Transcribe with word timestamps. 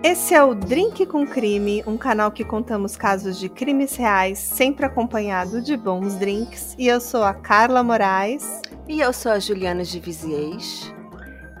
Esse 0.00 0.32
é 0.32 0.42
o 0.42 0.54
Drink 0.54 1.04
com 1.06 1.26
Crime, 1.26 1.82
um 1.84 1.98
canal 1.98 2.30
que 2.30 2.44
contamos 2.44 2.96
casos 2.96 3.36
de 3.36 3.48
crimes 3.48 3.96
reais, 3.96 4.38
sempre 4.38 4.86
acompanhado 4.86 5.60
de 5.60 5.76
bons 5.76 6.14
drinks. 6.14 6.76
E 6.78 6.86
eu 6.86 7.00
sou 7.00 7.24
a 7.24 7.34
Carla 7.34 7.82
Moraes. 7.82 8.62
E 8.86 9.00
eu 9.00 9.12
sou 9.12 9.32
a 9.32 9.40
Juliana 9.40 9.82
de 9.82 9.98
Viziers. 9.98 10.94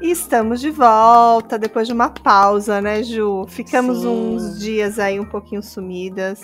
E 0.00 0.12
estamos 0.12 0.60
de 0.60 0.70
volta 0.70 1.58
depois 1.58 1.88
de 1.88 1.92
uma 1.92 2.10
pausa, 2.10 2.80
né, 2.80 3.02
Ju? 3.02 3.44
Ficamos 3.48 4.02
Sim. 4.02 4.06
uns 4.06 4.60
dias 4.60 5.00
aí 5.00 5.18
um 5.18 5.26
pouquinho 5.26 5.62
sumidas. 5.62 6.40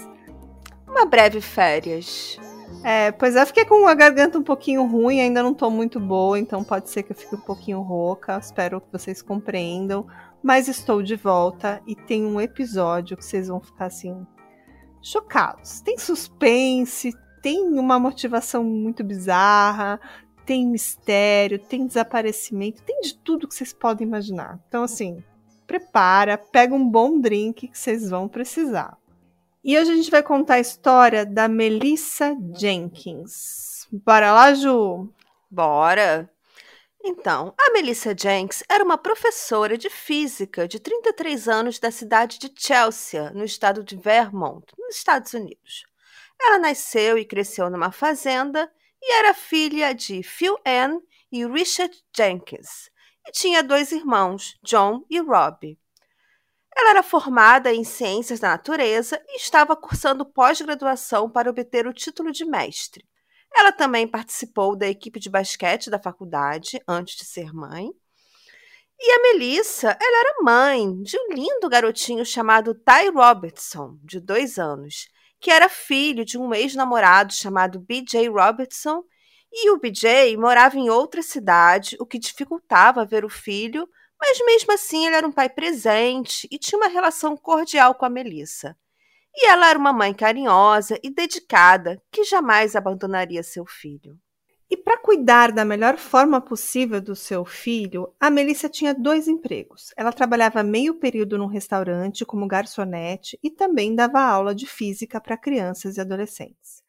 Uma 0.88 1.06
breve 1.06 1.40
férias. 1.40 2.40
É, 2.82 3.12
pois 3.12 3.36
é, 3.36 3.46
fiquei 3.46 3.64
com 3.64 3.86
a 3.86 3.94
garganta 3.94 4.36
um 4.36 4.42
pouquinho 4.42 4.84
ruim, 4.84 5.20
ainda 5.20 5.44
não 5.44 5.54
tô 5.54 5.70
muito 5.70 6.00
boa, 6.00 6.38
então 6.38 6.64
pode 6.64 6.90
ser 6.90 7.04
que 7.04 7.12
eu 7.12 7.16
fique 7.16 7.36
um 7.36 7.40
pouquinho 7.40 7.80
rouca. 7.82 8.36
Espero 8.36 8.80
que 8.80 8.88
vocês 8.90 9.22
compreendam. 9.22 10.06
Mas 10.44 10.68
estou 10.68 11.02
de 11.02 11.16
volta 11.16 11.82
e 11.86 11.96
tem 11.96 12.26
um 12.26 12.38
episódio 12.38 13.16
que 13.16 13.24
vocês 13.24 13.48
vão 13.48 13.62
ficar 13.62 13.86
assim 13.86 14.26
chocados. 15.00 15.80
Tem 15.80 15.96
suspense, 15.96 17.14
tem 17.40 17.62
uma 17.78 17.98
motivação 17.98 18.62
muito 18.62 19.02
bizarra, 19.02 19.98
tem 20.44 20.66
mistério, 20.66 21.58
tem 21.58 21.86
desaparecimento, 21.86 22.82
tem 22.82 23.00
de 23.00 23.16
tudo 23.16 23.48
que 23.48 23.54
vocês 23.54 23.72
podem 23.72 24.06
imaginar. 24.06 24.60
Então 24.68 24.82
assim, 24.82 25.24
prepara, 25.66 26.36
pega 26.36 26.74
um 26.74 26.86
bom 26.86 27.18
drink 27.18 27.68
que 27.68 27.78
vocês 27.78 28.10
vão 28.10 28.28
precisar. 28.28 28.98
E 29.64 29.78
hoje 29.78 29.92
a 29.92 29.96
gente 29.96 30.10
vai 30.10 30.22
contar 30.22 30.56
a 30.56 30.60
história 30.60 31.24
da 31.24 31.48
Melissa 31.48 32.36
Jenkins. 32.54 33.88
Bora 33.90 34.30
lá, 34.30 34.52
Ju? 34.52 35.08
Bora! 35.50 36.33
Então, 37.06 37.54
a 37.60 37.70
Melissa 37.72 38.16
Jenks 38.16 38.62
era 38.66 38.82
uma 38.82 38.96
professora 38.96 39.76
de 39.76 39.90
física 39.90 40.66
de 40.66 40.80
33 40.80 41.48
anos 41.48 41.78
da 41.78 41.90
cidade 41.90 42.38
de 42.38 42.50
Chelsea, 42.56 43.30
no 43.32 43.44
estado 43.44 43.84
de 43.84 43.94
Vermont, 43.94 44.64
nos 44.78 44.96
Estados 44.96 45.34
Unidos. 45.34 45.84
Ela 46.40 46.58
nasceu 46.58 47.18
e 47.18 47.26
cresceu 47.26 47.68
numa 47.68 47.92
fazenda 47.92 48.72
e 49.02 49.12
era 49.18 49.34
filha 49.34 49.94
de 49.94 50.22
Phil 50.22 50.56
Ann 50.66 50.98
e 51.30 51.46
Richard 51.46 51.94
Jenkins, 52.16 52.90
e 53.28 53.32
tinha 53.32 53.62
dois 53.62 53.92
irmãos, 53.92 54.58
John 54.62 55.04
e 55.10 55.20
Rob. 55.20 55.78
Ela 56.74 56.88
era 56.88 57.02
formada 57.02 57.70
em 57.70 57.84
Ciências 57.84 58.40
da 58.40 58.48
Natureza 58.48 59.22
e 59.28 59.36
estava 59.36 59.76
cursando 59.76 60.24
pós-graduação 60.24 61.28
para 61.28 61.50
obter 61.50 61.86
o 61.86 61.92
título 61.92 62.32
de 62.32 62.46
mestre. 62.46 63.06
Ela 63.54 63.72
também 63.72 64.06
participou 64.06 64.76
da 64.76 64.88
equipe 64.88 65.20
de 65.20 65.30
basquete 65.30 65.90
da 65.90 65.98
faculdade 65.98 66.80
antes 66.88 67.16
de 67.16 67.24
ser 67.24 67.52
mãe. 67.52 67.90
E 68.98 69.10
a 69.12 69.22
Melissa, 69.22 69.96
ela 70.00 70.20
era 70.20 70.42
mãe 70.42 71.02
de 71.02 71.16
um 71.18 71.32
lindo 71.32 71.68
garotinho 71.68 72.24
chamado 72.24 72.74
Ty 72.74 73.10
Robertson, 73.12 73.98
de 74.02 74.20
dois 74.20 74.58
anos, 74.58 75.08
que 75.40 75.50
era 75.50 75.68
filho 75.68 76.24
de 76.24 76.38
um 76.38 76.54
ex-namorado 76.54 77.32
chamado 77.32 77.80
BJ 77.80 78.28
Robertson. 78.28 79.02
E 79.52 79.70
o 79.70 79.78
BJ 79.78 80.36
morava 80.36 80.76
em 80.76 80.90
outra 80.90 81.22
cidade, 81.22 81.96
o 82.00 82.06
que 82.06 82.18
dificultava 82.18 83.04
ver 83.04 83.24
o 83.24 83.28
filho 83.28 83.88
mas 84.26 84.38
mesmo 84.44 84.72
assim, 84.72 85.06
ele 85.06 85.16
era 85.16 85.26
um 85.26 85.32
pai 85.32 85.50
presente 85.50 86.48
e 86.50 86.58
tinha 86.58 86.78
uma 86.78 86.88
relação 86.88 87.36
cordial 87.36 87.94
com 87.94 88.06
a 88.06 88.10
Melissa. 88.10 88.74
E 89.36 89.46
ela 89.46 89.68
era 89.68 89.78
uma 89.78 89.92
mãe 89.92 90.14
carinhosa 90.14 90.98
e 91.02 91.10
dedicada 91.10 92.00
que 92.10 92.22
jamais 92.22 92.76
abandonaria 92.76 93.42
seu 93.42 93.66
filho. 93.66 94.16
E 94.70 94.76
para 94.76 94.96
cuidar 94.96 95.52
da 95.52 95.64
melhor 95.64 95.98
forma 95.98 96.40
possível 96.40 97.00
do 97.00 97.14
seu 97.14 97.44
filho, 97.44 98.12
a 98.18 98.30
Melissa 98.30 98.68
tinha 98.68 98.94
dois 98.94 99.28
empregos. 99.28 99.92
Ela 99.96 100.12
trabalhava 100.12 100.62
meio 100.62 100.94
período 100.94 101.36
num 101.36 101.46
restaurante 101.46 102.24
como 102.24 102.46
garçonete 102.46 103.38
e 103.42 103.50
também 103.50 103.94
dava 103.94 104.20
aula 104.20 104.54
de 104.54 104.66
física 104.66 105.20
para 105.20 105.36
crianças 105.36 105.96
e 105.96 106.00
adolescentes. 106.00 106.82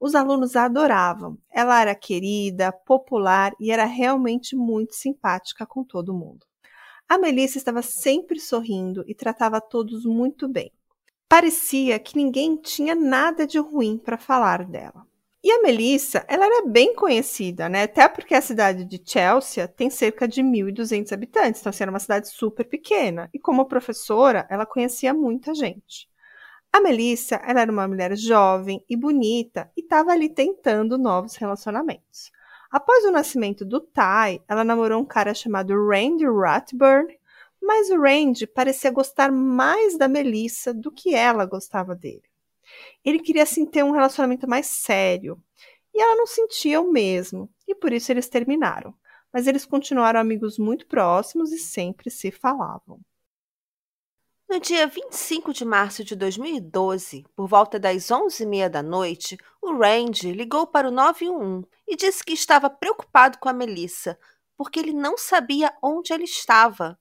Os 0.00 0.14
alunos 0.14 0.56
a 0.56 0.64
adoravam. 0.64 1.36
Ela 1.50 1.80
era 1.80 1.94
querida, 1.94 2.72
popular 2.72 3.52
e 3.60 3.70
era 3.70 3.84
realmente 3.84 4.56
muito 4.56 4.94
simpática 4.94 5.66
com 5.66 5.84
todo 5.84 6.14
mundo. 6.14 6.46
A 7.08 7.18
Melissa 7.18 7.58
estava 7.58 7.82
sempre 7.82 8.40
sorrindo 8.40 9.04
e 9.06 9.14
tratava 9.14 9.60
todos 9.60 10.04
muito 10.04 10.48
bem. 10.48 10.72
Parecia 11.30 11.96
que 12.00 12.16
ninguém 12.16 12.56
tinha 12.56 12.92
nada 12.92 13.46
de 13.46 13.56
ruim 13.56 13.96
para 13.96 14.18
falar 14.18 14.64
dela. 14.64 15.06
E 15.44 15.48
a 15.52 15.62
Melissa, 15.62 16.24
ela 16.26 16.44
era 16.44 16.66
bem 16.66 16.92
conhecida, 16.92 17.68
né? 17.68 17.84
Até 17.84 18.08
porque 18.08 18.34
a 18.34 18.40
cidade 18.40 18.84
de 18.84 19.00
Chelsea 19.06 19.68
tem 19.68 19.88
cerca 19.88 20.26
de 20.26 20.42
1.200 20.42 21.12
habitantes, 21.12 21.60
então 21.60 21.70
assim, 21.70 21.84
era 21.84 21.92
uma 21.92 22.00
cidade 22.00 22.28
super 22.28 22.64
pequena. 22.64 23.30
E 23.32 23.38
como 23.38 23.64
professora, 23.66 24.44
ela 24.50 24.66
conhecia 24.66 25.14
muita 25.14 25.54
gente. 25.54 26.08
A 26.72 26.80
Melissa, 26.80 27.36
ela 27.46 27.60
era 27.60 27.70
uma 27.70 27.86
mulher 27.86 28.16
jovem 28.16 28.84
e 28.90 28.96
bonita 28.96 29.70
e 29.76 29.82
estava 29.82 30.10
ali 30.10 30.28
tentando 30.28 30.98
novos 30.98 31.36
relacionamentos. 31.36 32.32
Após 32.72 33.04
o 33.04 33.12
nascimento 33.12 33.64
do 33.64 33.80
Ty, 33.80 34.42
ela 34.48 34.64
namorou 34.64 35.00
um 35.00 35.06
cara 35.06 35.32
chamado 35.32 35.74
Randy 35.74 36.26
Ratburn, 36.26 37.19
mas 37.60 37.90
o 37.90 38.00
Randy 38.00 38.46
parecia 38.46 38.90
gostar 38.90 39.30
mais 39.30 39.96
da 39.98 40.08
Melissa 40.08 40.72
do 40.72 40.90
que 40.90 41.14
ela 41.14 41.44
gostava 41.44 41.94
dele. 41.94 42.22
Ele 43.04 43.18
queria 43.18 43.42
assim 43.42 43.66
ter 43.66 43.84
um 43.84 43.90
relacionamento 43.90 44.48
mais 44.48 44.66
sério, 44.66 45.42
e 45.94 46.00
ela 46.00 46.16
não 46.16 46.26
sentia 46.26 46.80
o 46.80 46.90
mesmo, 46.90 47.50
e 47.66 47.74
por 47.74 47.92
isso 47.92 48.12
eles 48.12 48.28
terminaram. 48.28 48.94
Mas 49.32 49.46
eles 49.46 49.64
continuaram 49.64 50.18
amigos 50.18 50.58
muito 50.58 50.86
próximos 50.86 51.52
e 51.52 51.58
sempre 51.58 52.10
se 52.10 52.30
falavam. 52.30 53.00
No 54.48 54.58
dia 54.58 54.84
25 54.84 55.52
de 55.52 55.64
março 55.64 56.02
de 56.02 56.16
2012, 56.16 57.24
por 57.36 57.46
volta 57.46 57.78
das 57.78 58.08
11h30 58.08 58.68
da 58.68 58.82
noite, 58.82 59.38
o 59.62 59.72
Randy 59.72 60.32
ligou 60.32 60.66
para 60.66 60.88
o 60.88 60.90
911 60.90 61.68
e 61.86 61.94
disse 61.94 62.24
que 62.24 62.32
estava 62.32 62.68
preocupado 62.68 63.38
com 63.38 63.48
a 63.48 63.52
Melissa, 63.52 64.18
porque 64.56 64.80
ele 64.80 64.92
não 64.92 65.16
sabia 65.16 65.72
onde 65.80 66.12
ela 66.12 66.24
estava. 66.24 66.98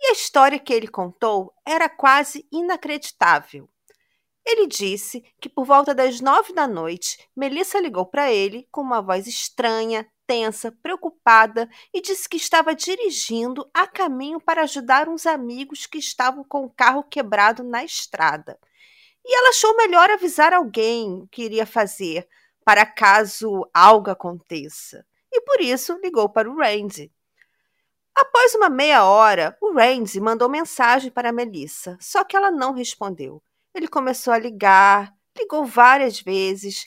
E 0.00 0.08
a 0.08 0.12
história 0.12 0.58
que 0.58 0.72
ele 0.72 0.88
contou 0.88 1.52
era 1.66 1.88
quase 1.88 2.46
inacreditável. 2.52 3.68
Ele 4.46 4.66
disse 4.66 5.22
que 5.40 5.48
por 5.48 5.66
volta 5.66 5.94
das 5.94 6.20
nove 6.20 6.54
da 6.54 6.66
noite, 6.66 7.18
Melissa 7.36 7.78
ligou 7.80 8.06
para 8.06 8.32
ele 8.32 8.66
com 8.70 8.80
uma 8.80 9.02
voz 9.02 9.26
estranha, 9.26 10.08
tensa, 10.26 10.72
preocupada 10.82 11.68
e 11.92 12.00
disse 12.00 12.28
que 12.28 12.36
estava 12.36 12.74
dirigindo 12.74 13.68
a 13.74 13.86
caminho 13.86 14.40
para 14.40 14.62
ajudar 14.62 15.08
uns 15.08 15.26
amigos 15.26 15.84
que 15.84 15.98
estavam 15.98 16.44
com 16.44 16.64
o 16.64 16.70
carro 16.70 17.02
quebrado 17.02 17.62
na 17.62 17.84
estrada. 17.84 18.58
E 19.24 19.36
ela 19.36 19.50
achou 19.50 19.76
melhor 19.76 20.10
avisar 20.10 20.54
alguém 20.54 21.22
o 21.22 21.28
que 21.28 21.42
iria 21.42 21.66
fazer 21.66 22.26
para 22.64 22.86
caso 22.86 23.68
algo 23.72 24.10
aconteça. 24.10 25.04
E 25.30 25.40
por 25.42 25.60
isso 25.60 25.98
ligou 26.02 26.28
para 26.28 26.50
o 26.50 26.56
Randy. 26.56 27.12
Após 28.20 28.52
uma 28.56 28.68
meia 28.68 29.04
hora, 29.04 29.56
o 29.60 29.72
Randy 29.72 30.20
mandou 30.20 30.48
mensagem 30.48 31.08
para 31.08 31.30
Melissa, 31.30 31.96
só 32.00 32.24
que 32.24 32.36
ela 32.36 32.50
não 32.50 32.72
respondeu. 32.72 33.40
Ele 33.72 33.86
começou 33.86 34.32
a 34.32 34.38
ligar, 34.38 35.14
ligou 35.38 35.64
várias 35.64 36.20
vezes, 36.20 36.84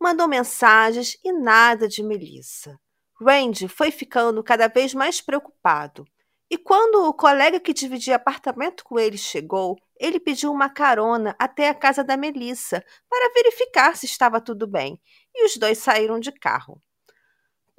mandou 0.00 0.26
mensagens 0.26 1.18
e 1.22 1.32
nada 1.34 1.86
de 1.86 2.02
Melissa. 2.02 2.80
Randy 3.20 3.68
foi 3.68 3.90
ficando 3.90 4.42
cada 4.42 4.68
vez 4.68 4.94
mais 4.94 5.20
preocupado. 5.20 6.06
E 6.50 6.56
quando 6.56 7.06
o 7.06 7.12
colega 7.12 7.60
que 7.60 7.74
dividia 7.74 8.16
apartamento 8.16 8.82
com 8.82 8.98
ele 8.98 9.18
chegou, 9.18 9.76
ele 9.98 10.18
pediu 10.18 10.50
uma 10.50 10.70
carona 10.70 11.36
até 11.38 11.68
a 11.68 11.74
casa 11.74 12.02
da 12.02 12.16
Melissa 12.16 12.82
para 13.06 13.34
verificar 13.34 13.98
se 13.98 14.06
estava 14.06 14.40
tudo 14.40 14.66
bem, 14.66 14.98
e 15.34 15.44
os 15.44 15.58
dois 15.58 15.76
saíram 15.76 16.18
de 16.18 16.32
carro. 16.32 16.80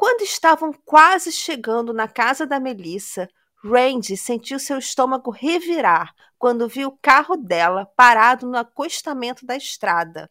Quando 0.01 0.23
estavam 0.23 0.73
quase 0.83 1.31
chegando 1.31 1.93
na 1.93 2.07
casa 2.07 2.43
da 2.43 2.59
Melissa, 2.59 3.29
Randy 3.63 4.17
sentiu 4.17 4.57
seu 4.57 4.79
estômago 4.79 5.29
revirar 5.29 6.11
quando 6.39 6.67
viu 6.67 6.87
o 6.87 6.97
carro 6.99 7.37
dela 7.37 7.85
parado 7.95 8.47
no 8.47 8.57
acostamento 8.57 9.45
da 9.45 9.55
estrada. 9.55 10.27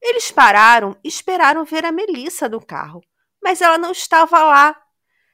Eles 0.00 0.30
pararam 0.30 0.96
e 1.02 1.08
esperaram 1.08 1.64
ver 1.64 1.84
a 1.84 1.90
Melissa 1.90 2.48
no 2.48 2.64
carro, 2.64 3.00
mas 3.42 3.60
ela 3.60 3.78
não 3.78 3.90
estava 3.90 4.40
lá. 4.44 4.80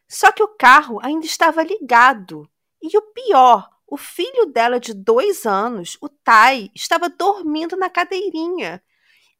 Só 0.08 0.32
que 0.32 0.42
o 0.42 0.56
carro 0.56 0.98
ainda 1.02 1.26
estava 1.26 1.62
ligado. 1.62 2.48
E 2.80 2.96
o 2.96 3.02
pior, 3.12 3.68
o 3.86 3.98
filho 3.98 4.46
dela 4.46 4.80
de 4.80 4.94
dois 4.94 5.44
anos, 5.44 5.98
o 6.00 6.08
Tai, 6.08 6.70
estava 6.74 7.10
dormindo 7.10 7.76
na 7.76 7.90
cadeirinha. 7.90 8.82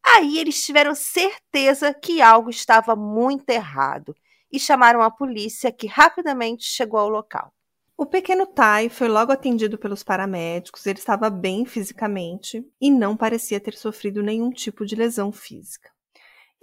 Aí 0.05 0.38
eles 0.38 0.64
tiveram 0.64 0.94
certeza 0.94 1.93
que 1.94 2.20
algo 2.20 2.50
estava 2.50 2.97
muito 2.97 3.49
errado 3.50 4.14
e 4.50 4.58
chamaram 4.58 5.02
a 5.02 5.11
polícia, 5.11 5.70
que 5.70 5.87
rapidamente 5.87 6.64
chegou 6.64 6.99
ao 6.99 7.08
local. 7.08 7.52
O 7.97 8.06
pequeno 8.06 8.47
Tai 8.47 8.88
foi 8.88 9.08
logo 9.08 9.31
atendido 9.31 9.76
pelos 9.76 10.02
paramédicos, 10.02 10.87
ele 10.87 10.99
estava 10.99 11.29
bem 11.29 11.67
fisicamente 11.67 12.67
e 12.81 12.91
não 12.91 13.14
parecia 13.14 13.61
ter 13.61 13.75
sofrido 13.75 14.23
nenhum 14.23 14.50
tipo 14.50 14.87
de 14.87 14.97
lesão 14.97 15.31
física. 15.31 15.91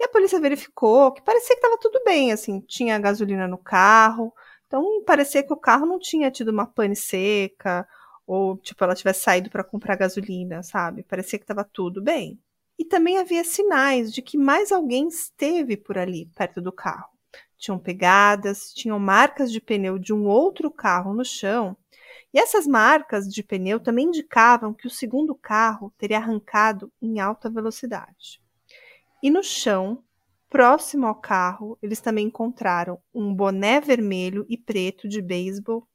E 0.00 0.04
a 0.04 0.08
polícia 0.08 0.40
verificou 0.40 1.12
que 1.12 1.22
parecia 1.22 1.54
que 1.54 1.60
estava 1.60 1.78
tudo 1.78 2.02
bem, 2.04 2.32
assim, 2.32 2.60
tinha 2.60 2.98
gasolina 2.98 3.46
no 3.46 3.56
carro, 3.56 4.32
então 4.66 5.02
parecia 5.04 5.42
que 5.42 5.52
o 5.52 5.56
carro 5.56 5.86
não 5.86 5.98
tinha 5.98 6.30
tido 6.30 6.48
uma 6.48 6.66
pane 6.66 6.96
seca 6.96 7.86
ou 8.26 8.56
tipo 8.58 8.82
ela 8.84 8.94
tivesse 8.94 9.22
saído 9.22 9.48
para 9.48 9.64
comprar 9.64 9.96
gasolina, 9.96 10.62
sabe? 10.62 11.02
Parecia 11.04 11.38
que 11.38 11.44
estava 11.44 11.64
tudo 11.64 12.02
bem. 12.02 12.38
E 12.78 12.84
também 12.84 13.18
havia 13.18 13.42
sinais 13.42 14.12
de 14.12 14.22
que 14.22 14.38
mais 14.38 14.70
alguém 14.70 15.08
esteve 15.08 15.76
por 15.76 15.98
ali, 15.98 16.30
perto 16.34 16.60
do 16.60 16.70
carro. 16.70 17.10
Tinham 17.56 17.78
pegadas, 17.78 18.72
tinham 18.72 18.98
marcas 18.98 19.50
de 19.50 19.60
pneu 19.60 19.98
de 19.98 20.14
um 20.14 20.26
outro 20.26 20.70
carro 20.70 21.12
no 21.12 21.24
chão, 21.24 21.76
e 22.32 22.38
essas 22.38 22.66
marcas 22.66 23.26
de 23.26 23.42
pneu 23.42 23.80
também 23.80 24.06
indicavam 24.06 24.72
que 24.72 24.86
o 24.86 24.90
segundo 24.90 25.34
carro 25.34 25.92
teria 25.98 26.18
arrancado 26.18 26.92
em 27.00 27.18
alta 27.18 27.50
velocidade. 27.50 28.40
E 29.22 29.30
no 29.30 29.42
chão, 29.42 30.04
próximo 30.48 31.06
ao 31.06 31.14
carro, 31.14 31.76
eles 31.82 32.00
também 32.00 32.26
encontraram 32.26 33.00
um 33.12 33.34
boné 33.34 33.80
vermelho 33.80 34.46
e 34.48 34.56
preto 34.56 35.08
de 35.08 35.20
beisebol, 35.20 35.86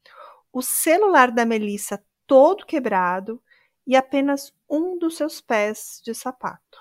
o 0.51 0.61
celular 0.61 1.31
da 1.31 1.45
Melissa 1.45 2.03
todo 2.27 2.65
quebrado 2.65 3.41
e 3.85 3.95
apenas 3.95 4.53
um 4.69 4.97
dos 4.97 5.17
seus 5.17 5.41
pés 5.41 6.01
de 6.03 6.13
sapato. 6.13 6.79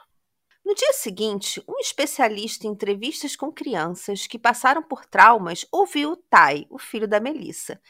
No 0.65 0.75
dia 0.75 0.93
seguinte, 0.93 1.63
um 1.69 1.79
especialista 1.81 2.67
em 2.67 2.71
entrevistas 2.71 3.35
com 3.35 3.53
crianças 3.53 4.27
que 4.27 4.39
passaram 4.39 4.83
por 4.83 5.05
traumas 5.05 5.67
ouviu 5.73 6.13
o 6.13 6.17
Tai, 6.17 6.67
o 6.71 6.79
filho 6.79 7.09
da 7.09 7.19
Melissa, 7.19 7.81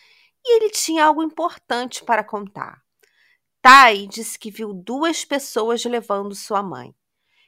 e 0.44 0.56
ele 0.56 0.70
tinha 0.70 1.05
algo 1.05 1.23
importante 1.23 2.03
para 2.03 2.25
contar. 2.25 2.82
Tai 3.61 4.06
disse 4.06 4.38
que 4.38 4.50
viu 4.50 4.73
duas 4.73 5.25
pessoas 5.25 5.85
levando 5.85 6.35
sua 6.35 6.62
mãe. 6.62 6.94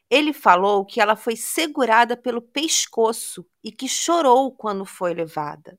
Ele 0.08 0.32
falou 0.32 0.84
que 0.84 1.00
ela 1.00 1.16
foi 1.16 1.34
segurada 1.34 2.16
pelo 2.16 2.40
pescoço 2.40 3.44
e 3.64 3.72
que 3.72 3.88
chorou 3.88 4.54
quando 4.54 4.84
foi 4.84 5.14
levada. 5.14 5.78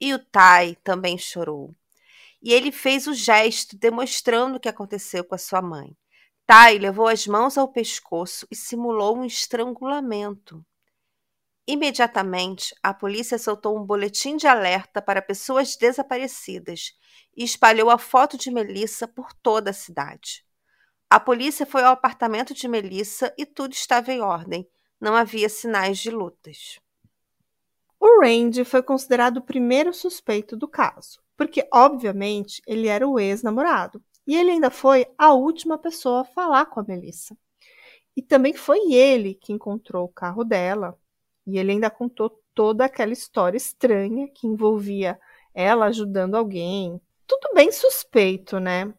E 0.00 0.12
o 0.12 0.18
Tai 0.18 0.74
também 0.82 1.16
chorou. 1.16 1.74
E 2.44 2.52
ele 2.52 2.70
fez 2.70 3.06
o 3.06 3.14
gesto 3.14 3.74
demonstrando 3.74 4.58
o 4.58 4.60
que 4.60 4.68
aconteceu 4.68 5.24
com 5.24 5.34
a 5.34 5.38
sua 5.38 5.62
mãe. 5.62 5.96
Tai 6.46 6.76
levou 6.76 7.08
as 7.08 7.26
mãos 7.26 7.56
ao 7.56 7.72
pescoço 7.72 8.46
e 8.50 8.54
simulou 8.54 9.16
um 9.16 9.24
estrangulamento. 9.24 10.62
Imediatamente, 11.66 12.74
a 12.82 12.92
polícia 12.92 13.38
soltou 13.38 13.78
um 13.78 13.82
boletim 13.82 14.36
de 14.36 14.46
alerta 14.46 15.00
para 15.00 15.22
pessoas 15.22 15.74
desaparecidas 15.74 16.92
e 17.34 17.42
espalhou 17.42 17.88
a 17.88 17.96
foto 17.96 18.36
de 18.36 18.50
Melissa 18.50 19.08
por 19.08 19.32
toda 19.32 19.70
a 19.70 19.74
cidade. 19.74 20.44
A 21.08 21.18
polícia 21.18 21.64
foi 21.64 21.82
ao 21.82 21.94
apartamento 21.94 22.52
de 22.52 22.68
Melissa 22.68 23.32
e 23.38 23.46
tudo 23.46 23.72
estava 23.72 24.12
em 24.12 24.20
ordem. 24.20 24.68
Não 25.00 25.16
havia 25.16 25.48
sinais 25.48 25.98
de 25.98 26.10
lutas. 26.10 26.78
O 27.98 28.20
Randy 28.20 28.66
foi 28.66 28.82
considerado 28.82 29.38
o 29.38 29.42
primeiro 29.42 29.94
suspeito 29.94 30.58
do 30.58 30.68
caso, 30.68 31.23
porque, 31.36 31.66
obviamente, 31.72 32.62
ele 32.66 32.88
era 32.88 33.06
o 33.06 33.18
ex-namorado. 33.18 34.02
E 34.26 34.36
ele 34.36 34.52
ainda 34.52 34.70
foi 34.70 35.06
a 35.18 35.32
última 35.32 35.76
pessoa 35.76 36.22
a 36.22 36.24
falar 36.24 36.66
com 36.66 36.80
a 36.80 36.84
Melissa. 36.84 37.36
E 38.16 38.22
também 38.22 38.54
foi 38.54 38.92
ele 38.92 39.34
que 39.34 39.52
encontrou 39.52 40.04
o 40.04 40.12
carro 40.12 40.44
dela. 40.44 40.98
E 41.46 41.58
ele 41.58 41.72
ainda 41.72 41.90
contou 41.90 42.30
toda 42.54 42.84
aquela 42.84 43.12
história 43.12 43.56
estranha 43.56 44.28
que 44.28 44.46
envolvia 44.46 45.18
ela 45.54 45.86
ajudando 45.86 46.36
alguém. 46.36 47.00
Tudo 47.26 47.52
bem 47.54 47.70
suspeito, 47.72 48.58
né? 48.58 48.92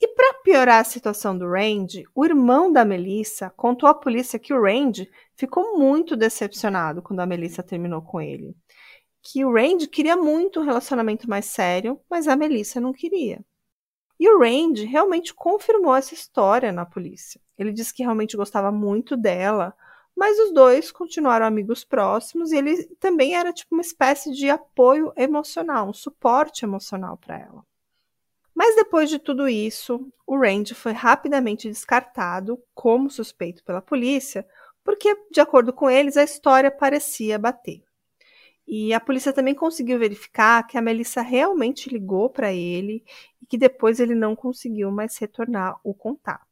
E 0.00 0.08
para 0.08 0.34
piorar 0.42 0.80
a 0.80 0.84
situação 0.84 1.36
do 1.36 1.46
Randy, 1.46 2.04
o 2.14 2.24
irmão 2.24 2.72
da 2.72 2.86
Melissa 2.86 3.50
contou 3.50 3.86
à 3.86 3.94
polícia 3.94 4.38
que 4.38 4.52
o 4.52 4.62
Randy 4.62 5.10
ficou 5.36 5.78
muito 5.78 6.16
decepcionado 6.16 7.02
quando 7.02 7.20
a 7.20 7.26
Melissa 7.26 7.62
terminou 7.62 8.00
com 8.00 8.18
ele. 8.18 8.56
Que 9.22 9.44
o 9.44 9.52
Randy 9.52 9.86
queria 9.86 10.16
muito 10.16 10.60
um 10.60 10.64
relacionamento 10.64 11.28
mais 11.28 11.46
sério, 11.46 12.00
mas 12.08 12.26
a 12.26 12.36
Melissa 12.36 12.80
não 12.80 12.92
queria. 12.92 13.44
E 14.18 14.28
o 14.28 14.38
Randy 14.38 14.84
realmente 14.84 15.32
confirmou 15.32 15.94
essa 15.94 16.12
história 16.14 16.70
na 16.70 16.84
polícia. 16.84 17.40
Ele 17.56 17.72
disse 17.72 17.94
que 17.94 18.02
realmente 18.02 18.36
gostava 18.36 18.70
muito 18.70 19.16
dela, 19.16 19.74
mas 20.14 20.38
os 20.38 20.52
dois 20.52 20.92
continuaram 20.92 21.46
amigos 21.46 21.84
próximos 21.84 22.52
e 22.52 22.56
ele 22.58 22.84
também 22.96 23.34
era 23.34 23.52
tipo 23.52 23.74
uma 23.74 23.80
espécie 23.80 24.32
de 24.32 24.50
apoio 24.50 25.12
emocional, 25.16 25.88
um 25.88 25.94
suporte 25.94 26.64
emocional 26.64 27.16
para 27.16 27.38
ela. 27.38 27.64
Mas 28.54 28.76
depois 28.76 29.08
de 29.08 29.18
tudo 29.18 29.48
isso, 29.48 30.06
o 30.26 30.38
Randy 30.38 30.74
foi 30.74 30.92
rapidamente 30.92 31.66
descartado 31.66 32.62
como 32.74 33.08
suspeito 33.08 33.64
pela 33.64 33.80
polícia, 33.80 34.46
porque, 34.84 35.16
de 35.30 35.40
acordo 35.40 35.72
com 35.72 35.88
eles, 35.88 36.18
a 36.18 36.22
história 36.22 36.70
parecia 36.70 37.38
bater. 37.38 37.82
E 38.72 38.94
a 38.94 39.00
polícia 39.00 39.32
também 39.32 39.52
conseguiu 39.52 39.98
verificar 39.98 40.64
que 40.64 40.78
a 40.78 40.80
Melissa 40.80 41.22
realmente 41.22 41.90
ligou 41.90 42.30
para 42.30 42.52
ele 42.52 43.02
e 43.42 43.44
que 43.44 43.58
depois 43.58 43.98
ele 43.98 44.14
não 44.14 44.36
conseguiu 44.36 44.92
mais 44.92 45.18
retornar 45.18 45.80
o 45.82 45.92
contato. 45.92 46.46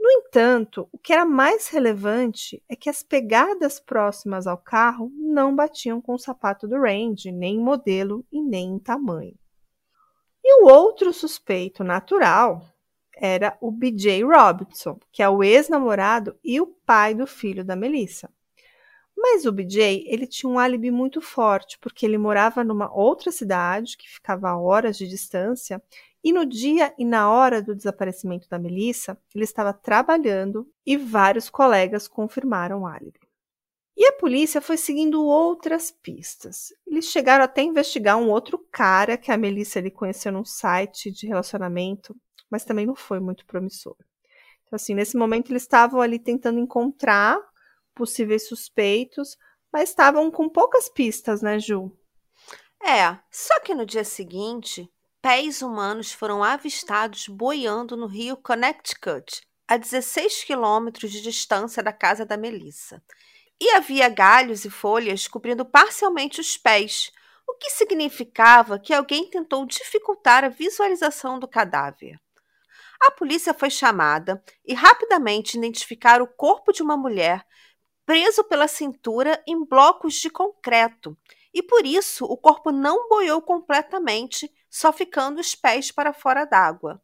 No 0.00 0.10
entanto, 0.10 0.88
o 0.90 0.96
que 0.96 1.12
era 1.12 1.26
mais 1.26 1.68
relevante 1.68 2.62
é 2.70 2.74
que 2.74 2.88
as 2.88 3.02
pegadas 3.02 3.78
próximas 3.78 4.46
ao 4.46 4.56
carro 4.56 5.12
não 5.14 5.54
batiam 5.54 6.00
com 6.00 6.14
o 6.14 6.18
sapato 6.18 6.66
do 6.66 6.80
Randy, 6.80 7.30
nem 7.30 7.56
em 7.56 7.62
modelo 7.62 8.24
e 8.32 8.40
nem 8.40 8.70
em 8.70 8.78
tamanho. 8.78 9.38
E 10.42 10.62
o 10.62 10.68
outro 10.68 11.12
suspeito 11.12 11.84
natural 11.84 12.66
era 13.14 13.58
o 13.60 13.70
BJ 13.70 14.24
Robinson, 14.24 14.98
que 15.12 15.22
é 15.22 15.28
o 15.28 15.44
ex-namorado 15.44 16.34
e 16.42 16.58
o 16.62 16.66
pai 16.66 17.14
do 17.14 17.26
filho 17.26 17.62
da 17.62 17.76
Melissa. 17.76 18.30
Mas 19.22 19.46
o 19.46 19.52
BJ, 19.52 20.04
ele 20.08 20.26
tinha 20.26 20.50
um 20.50 20.58
álibi 20.58 20.90
muito 20.90 21.20
forte, 21.20 21.78
porque 21.78 22.04
ele 22.04 22.18
morava 22.18 22.64
numa 22.64 22.92
outra 22.92 23.30
cidade, 23.30 23.96
que 23.96 24.10
ficava 24.10 24.48
a 24.48 24.58
horas 24.58 24.98
de 24.98 25.06
distância, 25.06 25.80
e 26.24 26.32
no 26.32 26.44
dia 26.44 26.92
e 26.98 27.04
na 27.04 27.30
hora 27.30 27.62
do 27.62 27.72
desaparecimento 27.72 28.48
da 28.48 28.58
Melissa, 28.58 29.16
ele 29.32 29.44
estava 29.44 29.72
trabalhando 29.72 30.68
e 30.84 30.96
vários 30.96 31.48
colegas 31.48 32.08
confirmaram 32.08 32.80
o 32.80 32.86
álibi. 32.86 33.20
E 33.96 34.04
a 34.06 34.12
polícia 34.12 34.60
foi 34.60 34.76
seguindo 34.76 35.24
outras 35.24 35.92
pistas. 35.92 36.72
Eles 36.84 37.04
chegaram 37.04 37.44
até 37.44 37.60
a 37.60 37.64
investigar 37.64 38.18
um 38.18 38.28
outro 38.28 38.58
cara 38.72 39.16
que 39.16 39.30
a 39.30 39.36
Melissa 39.36 39.78
ele 39.78 39.90
conheceu 39.90 40.32
num 40.32 40.44
site 40.44 41.12
de 41.12 41.28
relacionamento, 41.28 42.16
mas 42.50 42.64
também 42.64 42.86
não 42.86 42.96
foi 42.96 43.20
muito 43.20 43.46
promissor. 43.46 43.94
Então, 44.66 44.74
assim, 44.74 44.94
nesse 44.94 45.16
momento 45.16 45.52
eles 45.52 45.62
estavam 45.62 46.00
ali 46.00 46.18
tentando 46.18 46.58
encontrar 46.58 47.38
possíveis 47.94 48.46
suspeitos, 48.48 49.36
mas 49.72 49.88
estavam 49.88 50.30
com 50.30 50.48
poucas 50.48 50.88
pistas, 50.88 51.42
né, 51.42 51.58
Ju? 51.58 51.90
É, 52.82 53.16
só 53.30 53.60
que 53.60 53.74
no 53.74 53.86
dia 53.86 54.04
seguinte, 54.04 54.90
pés 55.20 55.62
humanos 55.62 56.12
foram 56.12 56.42
avistados 56.42 57.28
boiando 57.28 57.96
no 57.96 58.06
rio 58.06 58.36
Connecticut, 58.36 59.40
a 59.68 59.76
16 59.76 60.44
quilômetros 60.44 61.12
de 61.12 61.22
distância 61.22 61.82
da 61.82 61.92
casa 61.92 62.26
da 62.26 62.36
Melissa. 62.36 63.02
E 63.60 63.70
havia 63.70 64.08
galhos 64.08 64.64
e 64.64 64.70
folhas 64.70 65.28
cobrindo 65.28 65.64
parcialmente 65.64 66.40
os 66.40 66.56
pés, 66.58 67.12
o 67.48 67.54
que 67.54 67.70
significava 67.70 68.78
que 68.78 68.92
alguém 68.92 69.30
tentou 69.30 69.64
dificultar 69.64 70.44
a 70.44 70.48
visualização 70.48 71.38
do 71.38 71.46
cadáver. 71.46 72.20
A 73.00 73.10
polícia 73.10 73.54
foi 73.54 73.70
chamada 73.70 74.42
e 74.64 74.74
rapidamente 74.74 75.56
identificaram 75.56 76.24
o 76.24 76.28
corpo 76.28 76.72
de 76.72 76.82
uma 76.82 76.96
mulher 76.96 77.44
preso 78.04 78.44
pela 78.44 78.68
cintura 78.68 79.42
em 79.46 79.64
blocos 79.64 80.14
de 80.14 80.30
concreto, 80.30 81.16
e 81.54 81.62
por 81.62 81.86
isso 81.86 82.24
o 82.24 82.36
corpo 82.36 82.70
não 82.70 83.08
boiou 83.08 83.40
completamente, 83.42 84.52
só 84.70 84.92
ficando 84.92 85.40
os 85.40 85.54
pés 85.54 85.90
para 85.90 86.12
fora 86.12 86.44
d'água. 86.44 87.00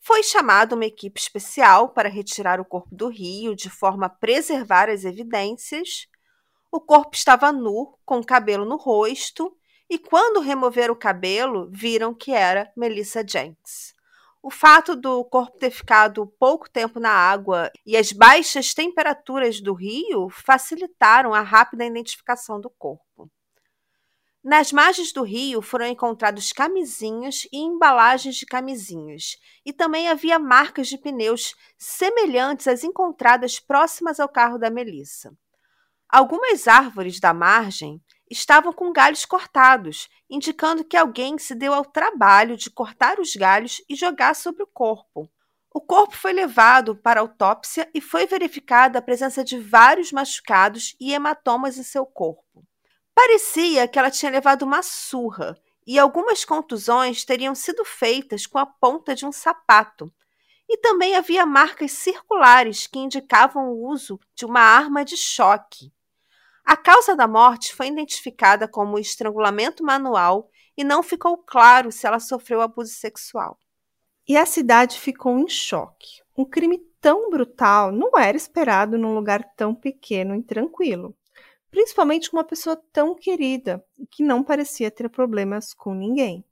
Foi 0.00 0.22
chamada 0.22 0.74
uma 0.74 0.86
equipe 0.86 1.20
especial 1.20 1.90
para 1.90 2.08
retirar 2.08 2.60
o 2.60 2.64
corpo 2.64 2.94
do 2.94 3.08
rio 3.08 3.54
de 3.54 3.68
forma 3.68 4.06
a 4.06 4.10
preservar 4.10 4.88
as 4.88 5.04
evidências. 5.04 6.08
O 6.70 6.80
corpo 6.80 7.14
estava 7.14 7.52
nu, 7.52 7.98
com 8.06 8.22
cabelo 8.22 8.64
no 8.64 8.76
rosto, 8.76 9.54
e 9.90 9.98
quando 9.98 10.40
removeram 10.40 10.94
o 10.94 10.98
cabelo, 10.98 11.68
viram 11.70 12.14
que 12.14 12.32
era 12.32 12.70
Melissa 12.76 13.26
Jenks. 13.26 13.94
O 14.48 14.50
fato 14.50 14.96
do 14.96 15.22
corpo 15.26 15.58
ter 15.58 15.70
ficado 15.70 16.26
pouco 16.40 16.70
tempo 16.70 16.98
na 16.98 17.10
água 17.10 17.70
e 17.84 17.98
as 17.98 18.12
baixas 18.12 18.72
temperaturas 18.72 19.60
do 19.60 19.74
rio 19.74 20.30
facilitaram 20.30 21.34
a 21.34 21.42
rápida 21.42 21.84
identificação 21.84 22.58
do 22.58 22.70
corpo. 22.70 23.30
Nas 24.42 24.72
margens 24.72 25.12
do 25.12 25.22
rio 25.22 25.60
foram 25.60 25.86
encontrados 25.86 26.50
camisinhas 26.50 27.46
e 27.52 27.58
embalagens 27.58 28.36
de 28.36 28.46
camisinhas, 28.46 29.36
e 29.66 29.70
também 29.70 30.08
havia 30.08 30.38
marcas 30.38 30.88
de 30.88 30.96
pneus 30.96 31.54
semelhantes 31.76 32.68
às 32.68 32.82
encontradas 32.82 33.60
próximas 33.60 34.18
ao 34.18 34.30
carro 34.30 34.56
da 34.56 34.70
Melissa. 34.70 35.30
Algumas 36.08 36.66
árvores 36.66 37.20
da 37.20 37.34
margem 37.34 38.00
estavam 38.30 38.72
com 38.72 38.92
galhos 38.92 39.24
cortados, 39.24 40.08
indicando 40.28 40.84
que 40.84 40.96
alguém 40.96 41.38
se 41.38 41.54
deu 41.54 41.72
ao 41.72 41.84
trabalho 41.84 42.56
de 42.56 42.70
cortar 42.70 43.18
os 43.18 43.34
galhos 43.34 43.82
e 43.88 43.94
jogar 43.94 44.34
sobre 44.34 44.62
o 44.62 44.66
corpo. 44.66 45.30
O 45.72 45.80
corpo 45.80 46.16
foi 46.16 46.32
levado 46.32 46.96
para 46.96 47.20
autópsia 47.20 47.88
e 47.94 48.00
foi 48.00 48.26
verificada 48.26 48.98
a 48.98 49.02
presença 49.02 49.44
de 49.44 49.58
vários 49.58 50.10
machucados 50.10 50.96
e 50.98 51.12
hematomas 51.12 51.78
em 51.78 51.82
seu 51.82 52.04
corpo. 52.06 52.64
Parecia 53.14 53.86
que 53.86 53.98
ela 53.98 54.10
tinha 54.10 54.30
levado 54.30 54.62
uma 54.62 54.82
surra 54.82 55.56
e 55.86 55.98
algumas 55.98 56.44
contusões 56.44 57.24
teriam 57.24 57.54
sido 57.54 57.84
feitas 57.84 58.46
com 58.46 58.58
a 58.58 58.66
ponta 58.66 59.14
de 59.14 59.24
um 59.24 59.32
sapato. 59.32 60.12
E 60.68 60.76
também 60.76 61.16
havia 61.16 61.46
marcas 61.46 61.92
circulares 61.92 62.86
que 62.86 62.98
indicavam 62.98 63.70
o 63.70 63.88
uso 63.88 64.20
de 64.34 64.44
uma 64.44 64.60
arma 64.60 65.04
de 65.04 65.16
choque. 65.16 65.90
A 66.68 66.76
causa 66.76 67.16
da 67.16 67.26
morte 67.26 67.74
foi 67.74 67.86
identificada 67.86 68.68
como 68.68 68.98
estrangulamento 68.98 69.82
manual 69.82 70.50
e 70.76 70.84
não 70.84 71.02
ficou 71.02 71.38
claro 71.38 71.90
se 71.90 72.06
ela 72.06 72.20
sofreu 72.20 72.60
abuso 72.60 72.92
sexual. 72.92 73.58
E 74.28 74.36
a 74.36 74.44
cidade 74.44 75.00
ficou 75.00 75.38
em 75.38 75.48
choque. 75.48 76.20
Um 76.36 76.44
crime 76.44 76.78
tão 77.00 77.30
brutal 77.30 77.90
não 77.90 78.18
era 78.18 78.36
esperado 78.36 78.98
num 78.98 79.14
lugar 79.14 79.42
tão 79.56 79.74
pequeno 79.74 80.34
e 80.34 80.42
tranquilo, 80.42 81.16
principalmente 81.70 82.30
com 82.30 82.36
uma 82.36 82.44
pessoa 82.44 82.78
tão 82.92 83.14
querida 83.14 83.82
que 84.10 84.22
não 84.22 84.44
parecia 84.44 84.90
ter 84.90 85.08
problemas 85.08 85.72
com 85.72 85.94
ninguém. 85.94 86.44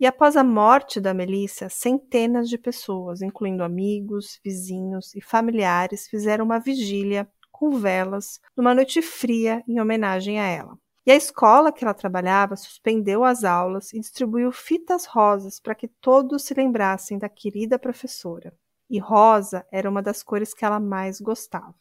E 0.00 0.04
após 0.04 0.36
a 0.36 0.42
morte 0.42 1.00
da 1.00 1.14
Melissa, 1.14 1.68
centenas 1.68 2.48
de 2.48 2.58
pessoas, 2.58 3.22
incluindo 3.22 3.62
amigos, 3.62 4.40
vizinhos 4.44 5.14
e 5.14 5.20
familiares, 5.20 6.08
fizeram 6.08 6.44
uma 6.44 6.58
vigília 6.58 7.30
com 7.60 7.72
velas 7.72 8.40
numa 8.56 8.74
noite 8.74 9.02
fria 9.02 9.62
em 9.68 9.78
homenagem 9.78 10.40
a 10.40 10.46
ela. 10.46 10.78
E 11.04 11.12
a 11.12 11.14
escola 11.14 11.70
que 11.70 11.84
ela 11.84 11.92
trabalhava 11.92 12.56
suspendeu 12.56 13.22
as 13.22 13.44
aulas 13.44 13.92
e 13.92 14.00
distribuiu 14.00 14.50
fitas 14.50 15.04
rosas 15.04 15.60
para 15.60 15.74
que 15.74 15.86
todos 15.86 16.42
se 16.42 16.54
lembrassem 16.54 17.18
da 17.18 17.28
querida 17.28 17.78
professora. 17.78 18.54
E 18.88 18.98
rosa 18.98 19.66
era 19.70 19.90
uma 19.90 20.00
das 20.00 20.22
cores 20.22 20.54
que 20.54 20.64
ela 20.64 20.80
mais 20.80 21.20
gostava. 21.20 21.74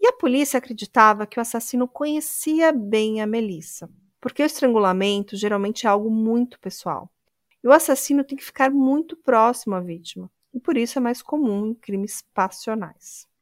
E 0.00 0.08
a 0.08 0.12
polícia 0.12 0.58
acreditava 0.58 1.28
que 1.28 1.38
o 1.38 1.42
assassino 1.42 1.86
conhecia 1.86 2.72
bem 2.72 3.20
a 3.20 3.26
Melissa, 3.26 3.88
porque 4.20 4.42
o 4.42 4.46
estrangulamento 4.46 5.36
geralmente 5.36 5.86
é 5.86 5.88
algo 5.88 6.10
muito 6.10 6.58
pessoal. 6.58 7.08
E 7.62 7.68
o 7.68 7.72
assassino 7.72 8.24
tem 8.24 8.36
que 8.36 8.44
ficar 8.44 8.68
muito 8.68 9.16
próximo 9.16 9.76
à 9.76 9.80
vítima, 9.80 10.28
e 10.52 10.58
por 10.58 10.76
isso 10.76 10.98
é 10.98 11.00
mais 11.00 11.22
comum 11.22 11.68
em 11.68 11.74
crimes 11.74 12.20
passionais. 12.34 13.32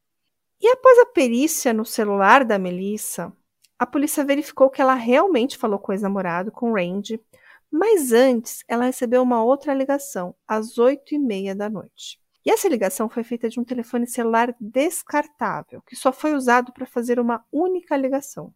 E 0.63 0.69
após 0.69 0.97
a 1.01 1.07
perícia 1.07 1.73
no 1.73 1.85
celular 1.85 2.45
da 2.45 2.57
Melissa, 2.57 3.33
a 3.77 3.85
polícia 3.85 4.25
verificou 4.25 4.71
que 4.71 4.81
ela 4.81 4.95
realmente 4.95 5.59
falou 5.59 5.77
com 5.77 5.91
o 5.91 5.93
ex-namorado, 5.93 6.53
com 6.53 6.73
Randy, 6.73 7.21
mas 7.69 8.13
antes 8.13 8.63
ela 8.69 8.85
recebeu 8.85 9.23
uma 9.23 9.43
outra 9.43 9.75
ligação, 9.75 10.37
às 10.47 10.79
oito 10.79 11.17
e 11.17 11.19
meia 11.19 11.53
da 11.53 11.69
noite. 11.69 12.21
E 12.47 12.51
essa 12.51 12.69
ligação 12.69 13.09
foi 13.09 13.25
feita 13.25 13.49
de 13.49 13.59
um 13.59 13.65
telefone 13.65 14.07
celular 14.07 14.55
descartável, 14.61 15.83
que 15.83 15.97
só 15.97 16.13
foi 16.13 16.33
usado 16.33 16.73
para 16.73 16.87
fazer 16.87 17.19
uma 17.19 17.45
única 17.51 17.97
ligação. 17.97 18.55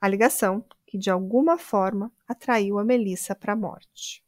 A 0.00 0.08
ligação 0.08 0.64
que, 0.84 0.98
de 0.98 1.10
alguma 1.10 1.56
forma, 1.56 2.10
atraiu 2.26 2.76
a 2.80 2.84
Melissa 2.84 3.36
para 3.36 3.52
a 3.52 3.56
morte. 3.56 4.20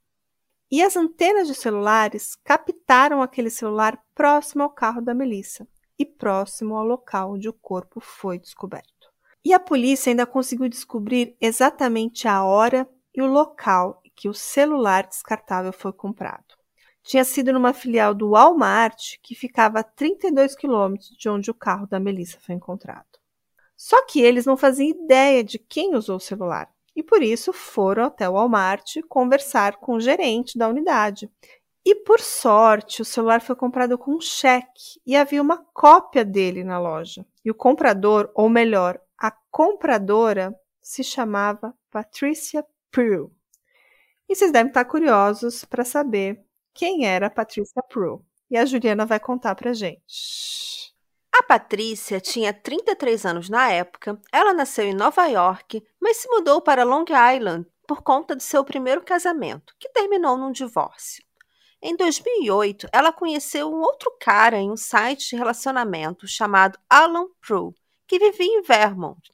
E 0.70 0.82
as 0.82 0.96
antenas 0.96 1.48
de 1.48 1.54
celulares 1.54 2.36
captaram 2.44 3.22
aquele 3.22 3.50
celular 3.50 4.00
próximo 4.14 4.62
ao 4.62 4.70
carro 4.70 5.00
da 5.00 5.14
Melissa, 5.14 5.66
e 5.98 6.06
próximo 6.06 6.76
ao 6.76 6.84
local 6.84 7.32
onde 7.32 7.48
o 7.48 7.52
corpo 7.52 8.00
foi 8.00 8.38
descoberto. 8.38 9.08
E 9.44 9.52
a 9.52 9.60
polícia 9.60 10.10
ainda 10.10 10.26
conseguiu 10.26 10.68
descobrir 10.68 11.36
exatamente 11.40 12.28
a 12.28 12.44
hora 12.44 12.88
e 13.14 13.22
o 13.22 13.26
local 13.26 14.00
que 14.14 14.28
o 14.28 14.34
celular 14.34 15.06
descartável 15.06 15.72
foi 15.72 15.92
comprado. 15.92 16.44
Tinha 17.02 17.24
sido 17.24 17.52
numa 17.52 17.72
filial 17.72 18.12
do 18.12 18.30
Walmart 18.30 19.14
que 19.22 19.34
ficava 19.34 19.80
a 19.80 19.82
32 19.82 20.54
quilômetros 20.54 21.16
de 21.16 21.28
onde 21.28 21.50
o 21.50 21.54
carro 21.54 21.86
da 21.86 22.00
Melissa 22.00 22.38
foi 22.40 22.54
encontrado. 22.54 23.06
Só 23.76 24.04
que 24.04 24.20
eles 24.20 24.44
não 24.44 24.56
faziam 24.56 24.90
ideia 24.90 25.42
de 25.42 25.58
quem 25.58 25.94
usou 25.94 26.16
o 26.16 26.20
celular 26.20 26.68
e 26.94 27.02
por 27.02 27.22
isso 27.22 27.52
foram 27.52 28.04
até 28.04 28.28
o 28.28 28.32
Walmart 28.32 28.96
conversar 29.08 29.76
com 29.76 29.94
o 29.94 30.00
gerente 30.00 30.58
da 30.58 30.68
unidade 30.68 31.30
e 31.90 31.94
por 31.94 32.20
sorte, 32.20 33.00
o 33.00 33.04
celular 33.04 33.40
foi 33.40 33.56
comprado 33.56 33.96
com 33.96 34.16
um 34.16 34.20
cheque 34.20 35.00
e 35.06 35.16
havia 35.16 35.40
uma 35.40 35.64
cópia 35.72 36.22
dele 36.22 36.62
na 36.62 36.78
loja. 36.78 37.24
E 37.42 37.50
o 37.50 37.54
comprador, 37.54 38.30
ou 38.34 38.46
melhor, 38.46 39.00
a 39.16 39.30
compradora, 39.50 40.54
se 40.82 41.02
chamava 41.02 41.74
Patricia 41.90 42.62
Prue. 42.90 43.30
E 44.28 44.36
vocês 44.36 44.52
devem 44.52 44.68
estar 44.68 44.84
curiosos 44.84 45.64
para 45.64 45.82
saber 45.82 46.44
quem 46.74 47.06
era 47.06 47.30
Patricia 47.30 47.82
Prue. 47.88 48.20
E 48.50 48.58
a 48.58 48.66
Juliana 48.66 49.06
vai 49.06 49.18
contar 49.18 49.54
para 49.54 49.72
gente. 49.72 50.94
A 51.32 51.42
Patrícia 51.42 52.20
tinha 52.20 52.52
33 52.52 53.24
anos 53.24 53.48
na 53.48 53.72
época. 53.72 54.20
Ela 54.30 54.52
nasceu 54.52 54.84
em 54.84 54.92
Nova 54.92 55.24
York, 55.24 55.82
mas 55.98 56.18
se 56.18 56.28
mudou 56.28 56.60
para 56.60 56.84
Long 56.84 57.06
Island 57.34 57.66
por 57.86 58.02
conta 58.02 58.36
do 58.36 58.42
seu 58.42 58.62
primeiro 58.62 59.02
casamento, 59.02 59.74
que 59.78 59.88
terminou 59.88 60.36
num 60.36 60.52
divórcio. 60.52 61.26
Em 61.80 61.94
2008, 61.94 62.88
ela 62.92 63.12
conheceu 63.12 63.72
um 63.72 63.80
outro 63.80 64.10
cara 64.20 64.58
em 64.58 64.68
um 64.68 64.76
site 64.76 65.30
de 65.30 65.36
relacionamento 65.36 66.26
chamado 66.26 66.76
Alan 66.90 67.28
Prue, 67.40 67.72
que 68.06 68.18
vivia 68.18 68.58
em 68.58 68.62
Vermont. 68.62 69.32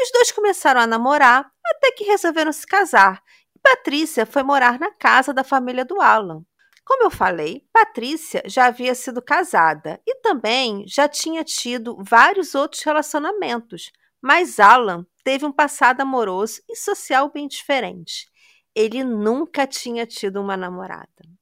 Os 0.00 0.10
dois 0.10 0.32
começaram 0.32 0.80
a 0.80 0.86
namorar 0.86 1.50
até 1.66 1.92
que 1.92 2.04
resolveram 2.04 2.50
se 2.50 2.66
casar 2.66 3.22
e 3.54 3.58
Patrícia 3.58 4.24
foi 4.24 4.42
morar 4.42 4.78
na 4.78 4.90
casa 4.90 5.34
da 5.34 5.44
família 5.44 5.84
do 5.84 6.00
Alan. 6.00 6.42
Como 6.82 7.04
eu 7.04 7.10
falei, 7.10 7.66
Patrícia 7.72 8.42
já 8.46 8.66
havia 8.66 8.94
sido 8.94 9.20
casada 9.20 10.00
e 10.06 10.14
também 10.20 10.84
já 10.86 11.06
tinha 11.06 11.44
tido 11.44 11.98
vários 12.00 12.54
outros 12.54 12.82
relacionamentos, 12.82 13.92
mas 14.22 14.58
Alan 14.58 15.04
teve 15.22 15.44
um 15.44 15.52
passado 15.52 16.00
amoroso 16.00 16.62
e 16.70 16.74
social 16.74 17.30
bem 17.30 17.46
diferente. 17.46 18.30
Ele 18.74 19.04
nunca 19.04 19.66
tinha 19.66 20.06
tido 20.06 20.40
uma 20.40 20.56
namorada. 20.56 21.36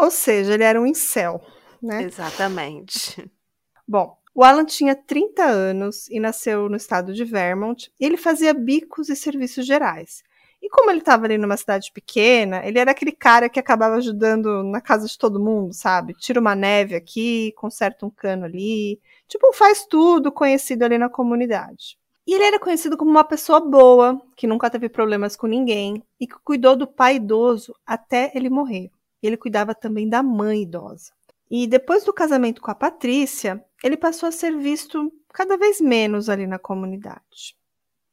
Ou 0.00 0.10
seja, 0.10 0.54
ele 0.54 0.64
era 0.64 0.80
um 0.80 0.86
incel, 0.86 1.42
né? 1.82 2.04
Exatamente. 2.04 3.30
Bom, 3.86 4.16
o 4.34 4.42
Alan 4.42 4.64
tinha 4.64 4.96
30 4.96 5.44
anos 5.44 6.08
e 6.08 6.18
nasceu 6.18 6.70
no 6.70 6.76
estado 6.76 7.12
de 7.12 7.22
Vermont. 7.22 7.92
E 8.00 8.06
ele 8.06 8.16
fazia 8.16 8.54
bicos 8.54 9.10
e 9.10 9.14
serviços 9.14 9.66
gerais. 9.66 10.22
E 10.62 10.70
como 10.70 10.90
ele 10.90 11.00
estava 11.00 11.26
ali 11.26 11.36
numa 11.36 11.56
cidade 11.58 11.92
pequena, 11.92 12.64
ele 12.64 12.78
era 12.78 12.92
aquele 12.92 13.12
cara 13.12 13.50
que 13.50 13.60
acabava 13.60 13.96
ajudando 13.96 14.62
na 14.62 14.80
casa 14.80 15.06
de 15.06 15.18
todo 15.18 15.38
mundo, 15.38 15.74
sabe? 15.74 16.14
Tira 16.14 16.40
uma 16.40 16.54
neve 16.54 16.94
aqui, 16.94 17.52
conserta 17.52 18.06
um 18.06 18.10
cano 18.10 18.46
ali. 18.46 18.98
Tipo, 19.28 19.52
faz 19.52 19.84
tudo 19.84 20.32
conhecido 20.32 20.82
ali 20.82 20.96
na 20.96 21.10
comunidade. 21.10 21.98
E 22.26 22.32
ele 22.32 22.44
era 22.44 22.58
conhecido 22.58 22.96
como 22.96 23.10
uma 23.10 23.24
pessoa 23.24 23.60
boa, 23.60 24.18
que 24.34 24.46
nunca 24.46 24.70
teve 24.70 24.88
problemas 24.88 25.36
com 25.36 25.46
ninguém 25.46 26.02
e 26.18 26.26
que 26.26 26.36
cuidou 26.42 26.74
do 26.74 26.86
pai 26.86 27.16
idoso 27.16 27.74
até 27.84 28.32
ele 28.34 28.48
morrer. 28.48 28.90
Ele 29.22 29.36
cuidava 29.36 29.74
também 29.74 30.08
da 30.08 30.22
mãe 30.22 30.62
idosa. 30.62 31.12
E 31.50 31.66
depois 31.66 32.04
do 32.04 32.12
casamento 32.12 32.60
com 32.60 32.70
a 32.70 32.74
Patrícia, 32.74 33.64
ele 33.82 33.96
passou 33.96 34.28
a 34.28 34.32
ser 34.32 34.56
visto 34.56 35.12
cada 35.32 35.56
vez 35.56 35.80
menos 35.80 36.28
ali 36.28 36.46
na 36.46 36.58
comunidade. 36.58 37.56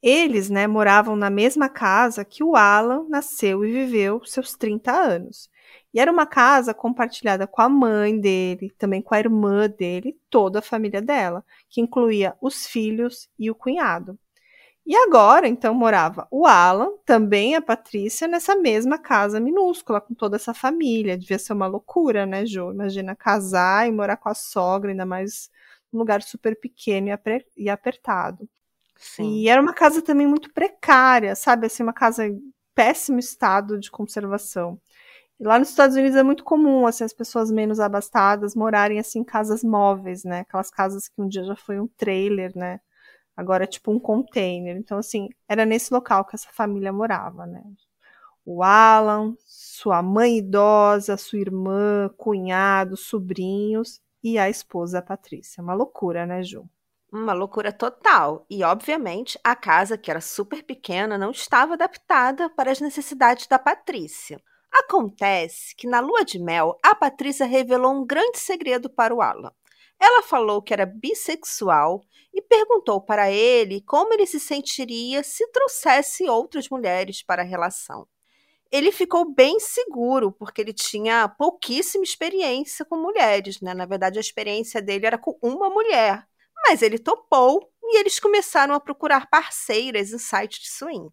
Eles, 0.02 0.48
né, 0.48 0.66
moravam 0.66 1.16
na 1.16 1.28
mesma 1.28 1.68
casa 1.68 2.24
que 2.24 2.42
o 2.44 2.54
Alan 2.56 3.06
nasceu 3.08 3.64
e 3.64 3.72
viveu 3.72 4.24
seus 4.24 4.54
30 4.54 4.92
anos. 4.92 5.50
E 5.92 5.98
era 6.00 6.12
uma 6.12 6.26
casa 6.26 6.72
compartilhada 6.72 7.46
com 7.46 7.62
a 7.62 7.68
mãe 7.68 8.18
dele, 8.18 8.72
também 8.78 9.02
com 9.02 9.14
a 9.14 9.18
irmã 9.18 9.68
dele, 9.68 10.16
toda 10.30 10.60
a 10.60 10.62
família 10.62 11.02
dela, 11.02 11.44
que 11.68 11.80
incluía 11.80 12.36
os 12.40 12.66
filhos 12.66 13.28
e 13.38 13.50
o 13.50 13.54
cunhado. 13.54 14.18
E 14.88 14.96
agora, 14.96 15.46
então, 15.46 15.74
morava 15.74 16.26
o 16.30 16.46
Alan, 16.46 16.88
também 17.04 17.54
a 17.54 17.60
Patrícia, 17.60 18.26
nessa 18.26 18.56
mesma 18.56 18.96
casa 18.96 19.38
minúscula, 19.38 20.00
com 20.00 20.14
toda 20.14 20.36
essa 20.36 20.54
família. 20.54 21.18
Devia 21.18 21.38
ser 21.38 21.52
uma 21.52 21.66
loucura, 21.66 22.24
né, 22.24 22.46
Ju? 22.46 22.72
Imagina 22.72 23.14
casar 23.14 23.86
e 23.86 23.92
morar 23.92 24.16
com 24.16 24.30
a 24.30 24.34
sogra, 24.34 24.90
ainda 24.90 25.04
mais 25.04 25.50
num 25.92 25.98
lugar 25.98 26.22
super 26.22 26.58
pequeno 26.58 27.10
e, 27.54 27.68
apertado. 27.68 28.48
Sim. 28.96 29.40
E 29.40 29.48
era 29.50 29.60
uma 29.60 29.74
casa 29.74 30.00
também 30.00 30.26
muito 30.26 30.50
precária, 30.54 31.36
sabe? 31.36 31.66
Assim, 31.66 31.82
uma 31.82 31.92
casa 31.92 32.26
em 32.26 32.40
péssimo 32.74 33.18
estado 33.18 33.78
de 33.78 33.90
conservação. 33.90 34.80
E 35.38 35.44
lá 35.44 35.58
nos 35.58 35.68
Estados 35.70 35.96
Unidos 35.96 36.16
é 36.16 36.22
muito 36.22 36.44
comum, 36.44 36.86
assim, 36.86 37.04
as 37.04 37.12
pessoas 37.12 37.50
menos 37.50 37.78
abastadas 37.78 38.54
morarem, 38.54 38.98
assim, 38.98 39.20
em 39.20 39.24
casas 39.24 39.62
móveis, 39.62 40.24
né? 40.24 40.40
Aquelas 40.40 40.70
casas 40.70 41.08
que 41.08 41.20
um 41.20 41.28
dia 41.28 41.44
já 41.44 41.56
foi 41.56 41.78
um 41.78 41.88
trailer, 41.88 42.52
né? 42.56 42.80
Agora 43.38 43.62
é 43.62 43.66
tipo 43.68 43.92
um 43.92 44.00
container. 44.00 44.76
Então, 44.76 44.98
assim, 44.98 45.28
era 45.48 45.64
nesse 45.64 45.94
local 45.94 46.24
que 46.24 46.34
essa 46.34 46.48
família 46.50 46.92
morava, 46.92 47.46
né? 47.46 47.62
O 48.44 48.64
Alan, 48.64 49.36
sua 49.46 50.02
mãe 50.02 50.38
idosa, 50.38 51.16
sua 51.16 51.38
irmã, 51.38 52.10
cunhado, 52.16 52.96
sobrinhos 52.96 54.00
e 54.24 54.40
a 54.40 54.50
esposa 54.50 55.00
Patrícia. 55.00 55.62
Uma 55.62 55.72
loucura, 55.72 56.26
né, 56.26 56.42
Ju? 56.42 56.68
Uma 57.12 57.32
loucura 57.32 57.70
total. 57.70 58.44
E, 58.50 58.64
obviamente, 58.64 59.38
a 59.44 59.54
casa, 59.54 59.96
que 59.96 60.10
era 60.10 60.20
super 60.20 60.64
pequena, 60.64 61.16
não 61.16 61.30
estava 61.30 61.74
adaptada 61.74 62.50
para 62.50 62.72
as 62.72 62.80
necessidades 62.80 63.46
da 63.46 63.56
Patrícia. 63.56 64.42
Acontece 64.72 65.76
que 65.76 65.86
na 65.86 66.00
lua 66.00 66.24
de 66.24 66.40
mel, 66.40 66.76
a 66.84 66.92
Patrícia 66.92 67.46
revelou 67.46 67.94
um 67.94 68.04
grande 68.04 68.40
segredo 68.40 68.90
para 68.90 69.14
o 69.14 69.22
Alan. 69.22 69.52
Ela 70.00 70.22
falou 70.22 70.62
que 70.62 70.72
era 70.72 70.86
bissexual 70.86 72.02
e 72.32 72.40
perguntou 72.42 73.00
para 73.00 73.30
ele 73.30 73.80
como 73.82 74.12
ele 74.14 74.26
se 74.26 74.38
sentiria 74.40 75.22
se 75.22 75.46
trouxesse 75.50 76.28
outras 76.28 76.68
mulheres 76.68 77.22
para 77.22 77.42
a 77.42 77.44
relação. 77.44 78.06
ele 78.70 78.92
ficou 78.92 79.24
bem 79.34 79.58
seguro, 79.60 80.30
porque 80.32 80.60
ele 80.60 80.72
tinha 80.74 81.28
pouquíssima 81.28 82.04
experiência 82.04 82.84
com 82.84 82.96
mulheres, 82.96 83.60
né? 83.60 83.74
Na 83.74 83.86
verdade, 83.86 84.18
a 84.18 84.20
experiência 84.20 84.82
dele 84.82 85.06
era 85.06 85.18
com 85.18 85.38
uma 85.42 85.70
mulher. 85.70 86.26
Mas 86.66 86.82
ele 86.82 86.98
topou 86.98 87.70
e 87.82 87.98
eles 87.98 88.20
começaram 88.20 88.74
a 88.74 88.80
procurar 88.80 89.28
parceiras 89.30 90.12
em 90.12 90.18
sites 90.18 90.60
de 90.60 90.68
swing. 90.70 91.10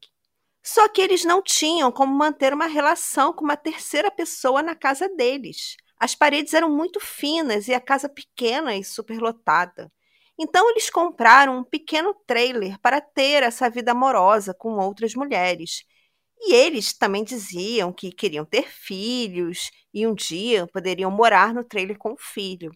Só 0.64 0.88
que 0.90 1.02
eles 1.02 1.24
não 1.24 1.42
tinham 1.42 1.92
como 1.92 2.14
manter 2.14 2.54
uma 2.54 2.66
relação 2.68 3.32
com 3.34 3.44
uma 3.46 3.56
terceira 3.58 4.12
pessoa 4.12 4.62
na 4.64 4.76
casa 4.76 5.08
deles. 5.10 5.78
As 6.06 6.14
paredes 6.14 6.54
eram 6.54 6.70
muito 6.70 7.00
finas 7.00 7.68
e 7.68 7.74
a 7.74 7.82
casa 7.82 8.08
pequena 8.08 8.76
e 8.76 8.84
superlotada. 8.84 9.92
Então 10.38 10.70
eles 10.70 10.88
compraram 10.88 11.58
um 11.58 11.64
pequeno 11.64 12.14
trailer 12.28 12.80
para 12.80 13.02
ter 13.02 13.42
essa 13.42 13.72
vida 13.72 13.92
amorosa 13.92 14.54
com 14.54 14.78
outras 14.78 15.16
mulheres. 15.16 15.84
E 16.40 16.54
eles 16.54 16.96
também 16.96 17.24
diziam 17.24 17.92
que 17.92 18.12
queriam 18.12 18.46
ter 18.46 18.70
filhos 18.70 19.72
e 19.92 20.06
um 20.06 20.14
dia 20.14 20.68
poderiam 20.68 21.10
morar 21.10 21.56
no 21.56 21.64
trailer 21.64 21.98
com 21.98 22.14
o 22.14 22.20
filho. 22.20 22.70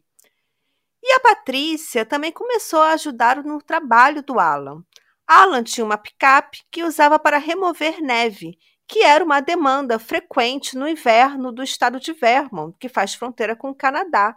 E 0.99 1.13
a 1.13 1.19
Patrícia 1.19 2.03
também 2.03 2.31
começou 2.31 2.81
a 2.81 2.93
ajudar 2.93 3.43
no 3.43 3.61
trabalho 3.61 4.23
do 4.23 4.39
Alan. 4.39 4.83
Alan 5.27 5.61
tinha 5.61 5.85
uma 5.85 5.99
picape 5.99 6.63
que 6.71 6.83
usava 6.83 7.19
para 7.19 7.37
remover 7.37 8.01
neve, 8.01 8.57
que 8.89 9.03
era 9.03 9.23
uma 9.23 9.39
demanda 9.41 9.99
frequente 9.99 10.77
no 10.77 10.87
inverno 10.89 11.51
do 11.51 11.63
estado 11.63 11.99
de 11.99 12.13
Vermont, 12.13 12.75
que 12.79 12.89
faz 12.89 13.13
fronteira 13.15 13.55
com 13.55 13.69
o 13.69 13.75
Canadá 13.75 14.35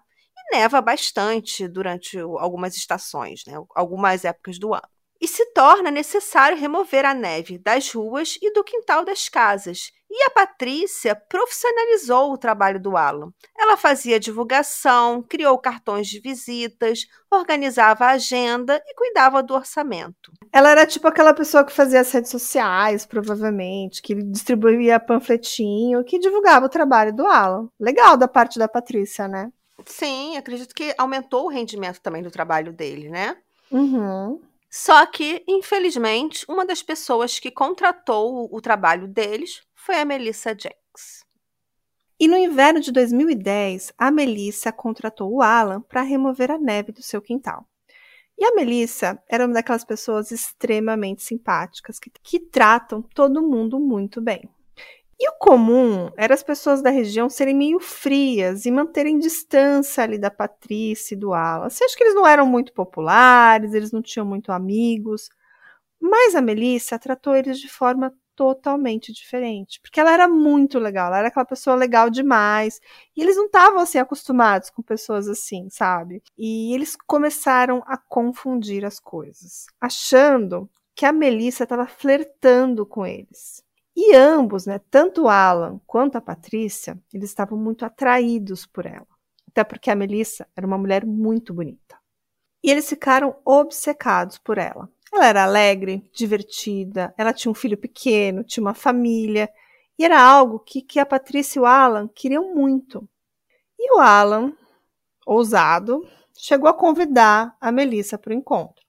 neva 0.52 0.80
bastante 0.82 1.66
durante 1.68 2.18
algumas 2.18 2.76
estações, 2.76 3.42
né, 3.46 3.54
algumas 3.74 4.24
épocas 4.24 4.58
do 4.58 4.74
ano. 4.74 4.91
E 5.22 5.28
se 5.28 5.46
torna 5.52 5.88
necessário 5.88 6.58
remover 6.58 7.04
a 7.04 7.14
neve 7.14 7.56
das 7.56 7.92
ruas 7.92 8.36
e 8.42 8.52
do 8.52 8.64
quintal 8.64 9.04
das 9.04 9.28
casas. 9.28 9.92
E 10.10 10.24
a 10.24 10.30
Patrícia 10.30 11.14
profissionalizou 11.14 12.32
o 12.32 12.36
trabalho 12.36 12.80
do 12.80 12.96
Alan. 12.96 13.32
Ela 13.56 13.76
fazia 13.76 14.18
divulgação, 14.18 15.22
criou 15.22 15.56
cartões 15.58 16.08
de 16.08 16.18
visitas, 16.18 17.06
organizava 17.30 18.06
a 18.06 18.10
agenda 18.10 18.82
e 18.84 18.94
cuidava 18.96 19.44
do 19.44 19.54
orçamento. 19.54 20.32
Ela 20.52 20.72
era 20.72 20.84
tipo 20.84 21.06
aquela 21.06 21.32
pessoa 21.32 21.64
que 21.64 21.72
fazia 21.72 22.00
as 22.00 22.10
redes 22.10 22.32
sociais, 22.32 23.06
provavelmente, 23.06 24.02
que 24.02 24.16
distribuía 24.16 24.98
panfletinho, 24.98 26.02
que 26.02 26.18
divulgava 26.18 26.66
o 26.66 26.68
trabalho 26.68 27.14
do 27.14 27.28
Alan. 27.28 27.68
Legal 27.78 28.16
da 28.16 28.26
parte 28.26 28.58
da 28.58 28.66
Patrícia, 28.66 29.28
né? 29.28 29.52
Sim, 29.86 30.36
acredito 30.36 30.74
que 30.74 30.92
aumentou 30.98 31.44
o 31.44 31.48
rendimento 31.48 32.00
também 32.00 32.24
do 32.24 32.30
trabalho 32.30 32.72
dele, 32.72 33.08
né? 33.08 33.36
Uhum. 33.70 34.40
Só 34.74 35.04
que, 35.04 35.44
infelizmente, 35.46 36.46
uma 36.48 36.64
das 36.64 36.82
pessoas 36.82 37.38
que 37.38 37.50
contratou 37.50 38.48
o 38.50 38.58
trabalho 38.58 39.06
deles 39.06 39.62
foi 39.74 39.96
a 39.96 40.04
Melissa 40.04 40.56
Jenks. 40.58 41.26
E 42.18 42.26
no 42.26 42.38
inverno 42.38 42.80
de 42.80 42.90
2010, 42.90 43.92
a 43.98 44.10
Melissa 44.10 44.72
contratou 44.72 45.30
o 45.30 45.42
Alan 45.42 45.82
para 45.82 46.00
remover 46.00 46.50
a 46.50 46.56
neve 46.56 46.90
do 46.90 47.02
seu 47.02 47.20
quintal. 47.20 47.68
E 48.38 48.46
a 48.46 48.54
Melissa 48.54 49.22
era 49.28 49.44
uma 49.44 49.52
daquelas 49.52 49.84
pessoas 49.84 50.30
extremamente 50.30 51.22
simpáticas 51.22 51.98
que, 51.98 52.10
que 52.22 52.40
tratam 52.40 53.02
todo 53.02 53.46
mundo 53.46 53.78
muito 53.78 54.22
bem. 54.22 54.48
E 55.22 55.28
o 55.28 55.34
comum 55.38 56.10
era 56.16 56.34
as 56.34 56.42
pessoas 56.42 56.82
da 56.82 56.90
região 56.90 57.30
serem 57.30 57.54
meio 57.54 57.78
frias 57.78 58.66
e 58.66 58.72
manterem 58.72 59.20
distância 59.20 60.02
ali 60.02 60.18
da 60.18 60.32
Patrícia 60.32 61.14
e 61.14 61.16
do 61.16 61.32
Alan. 61.32 61.70
Você 61.70 61.84
acha 61.84 61.96
que 61.96 62.02
eles 62.02 62.16
não 62.16 62.26
eram 62.26 62.44
muito 62.44 62.72
populares, 62.72 63.72
eles 63.72 63.92
não 63.92 64.02
tinham 64.02 64.26
muito 64.26 64.50
amigos. 64.50 65.28
Mas 66.00 66.34
a 66.34 66.42
Melissa 66.42 66.98
tratou 66.98 67.36
eles 67.36 67.60
de 67.60 67.68
forma 67.68 68.12
totalmente 68.34 69.12
diferente, 69.12 69.80
porque 69.80 70.00
ela 70.00 70.12
era 70.12 70.26
muito 70.26 70.80
legal, 70.80 71.06
ela 71.06 71.18
era 71.18 71.28
aquela 71.28 71.46
pessoa 71.46 71.76
legal 71.76 72.10
demais, 72.10 72.80
e 73.16 73.22
eles 73.22 73.36
não 73.36 73.46
estavam 73.46 73.78
assim 73.78 73.98
acostumados 73.98 74.70
com 74.70 74.82
pessoas 74.82 75.28
assim, 75.28 75.68
sabe? 75.70 76.20
E 76.36 76.74
eles 76.74 76.96
começaram 77.06 77.80
a 77.86 77.96
confundir 77.96 78.84
as 78.84 78.98
coisas, 78.98 79.66
achando 79.80 80.68
que 80.96 81.06
a 81.06 81.12
Melissa 81.12 81.62
estava 81.62 81.86
flertando 81.86 82.84
com 82.84 83.06
eles. 83.06 83.62
E 83.94 84.14
ambos, 84.14 84.66
né, 84.66 84.80
tanto 84.90 85.28
Alan 85.28 85.80
quanto 85.86 86.16
a 86.16 86.20
Patrícia, 86.20 86.98
eles 87.12 87.28
estavam 87.28 87.58
muito 87.58 87.84
atraídos 87.84 88.66
por 88.66 88.86
ela. 88.86 89.06
Até 89.48 89.62
porque 89.62 89.90
a 89.90 89.94
Melissa 89.94 90.46
era 90.56 90.66
uma 90.66 90.78
mulher 90.78 91.04
muito 91.04 91.52
bonita. 91.52 91.98
E 92.64 92.70
eles 92.70 92.88
ficaram 92.88 93.36
obcecados 93.44 94.38
por 94.38 94.56
ela. 94.56 94.88
Ela 95.12 95.26
era 95.26 95.44
alegre, 95.44 96.08
divertida, 96.14 97.12
ela 97.18 97.34
tinha 97.34 97.52
um 97.52 97.54
filho 97.54 97.76
pequeno, 97.76 98.42
tinha 98.42 98.64
uma 98.64 98.72
família, 98.72 99.50
e 99.98 100.04
era 100.04 100.20
algo 100.20 100.58
que, 100.58 100.80
que 100.80 100.98
a 100.98 101.04
Patrícia 101.04 101.58
e 101.58 101.62
o 101.62 101.66
Alan 101.66 102.08
queriam 102.08 102.54
muito. 102.54 103.06
E 103.78 103.94
o 103.94 104.00
Alan, 104.00 104.54
ousado, 105.26 106.02
chegou 106.34 106.68
a 106.68 106.74
convidar 106.74 107.54
a 107.60 107.70
Melissa 107.70 108.16
para 108.16 108.30
o 108.30 108.34
encontro, 108.36 108.82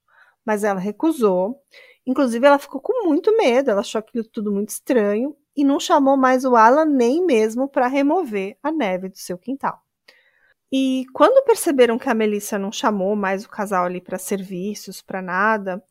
mas 0.46 0.64
ela 0.64 0.80
recusou 0.80 1.62
Inclusive, 2.06 2.46
ela 2.46 2.60
ficou 2.60 2.82
com 2.82 3.08
muito 3.08 3.36
medo, 3.38 3.72
ela 3.72 3.82
achou 3.82 4.00
aquilo 4.00 4.26
tudo 4.26 4.52
muito 4.52 4.70
estranho 4.70 5.36
e 5.56 5.64
não 5.64 5.80
chamou 5.80 6.18
mais 6.18 6.44
o 6.44 6.56
Alan 6.56 6.86
nem 6.86 7.26
mesmo 7.26 7.68
para 7.68 7.88
remover 7.88 8.58
a 8.62 8.72
neve 8.72 9.10
do 9.10 9.18
seu 9.18 9.38
quintal. 9.38 9.82
E 10.72 11.06
quando 11.14 11.46
perceberam 11.46 12.00
que 12.00 12.10
a 12.10 12.14
Melissa 12.14 12.58
não 12.58 12.72
chamou 12.72 13.16
mais 13.16 13.46
o 13.46 13.50
casal 13.50 13.86
ali 13.86 14.02
para 14.02 14.18
serviços, 14.18 15.02
para 15.02 15.22
nada, 15.22 15.84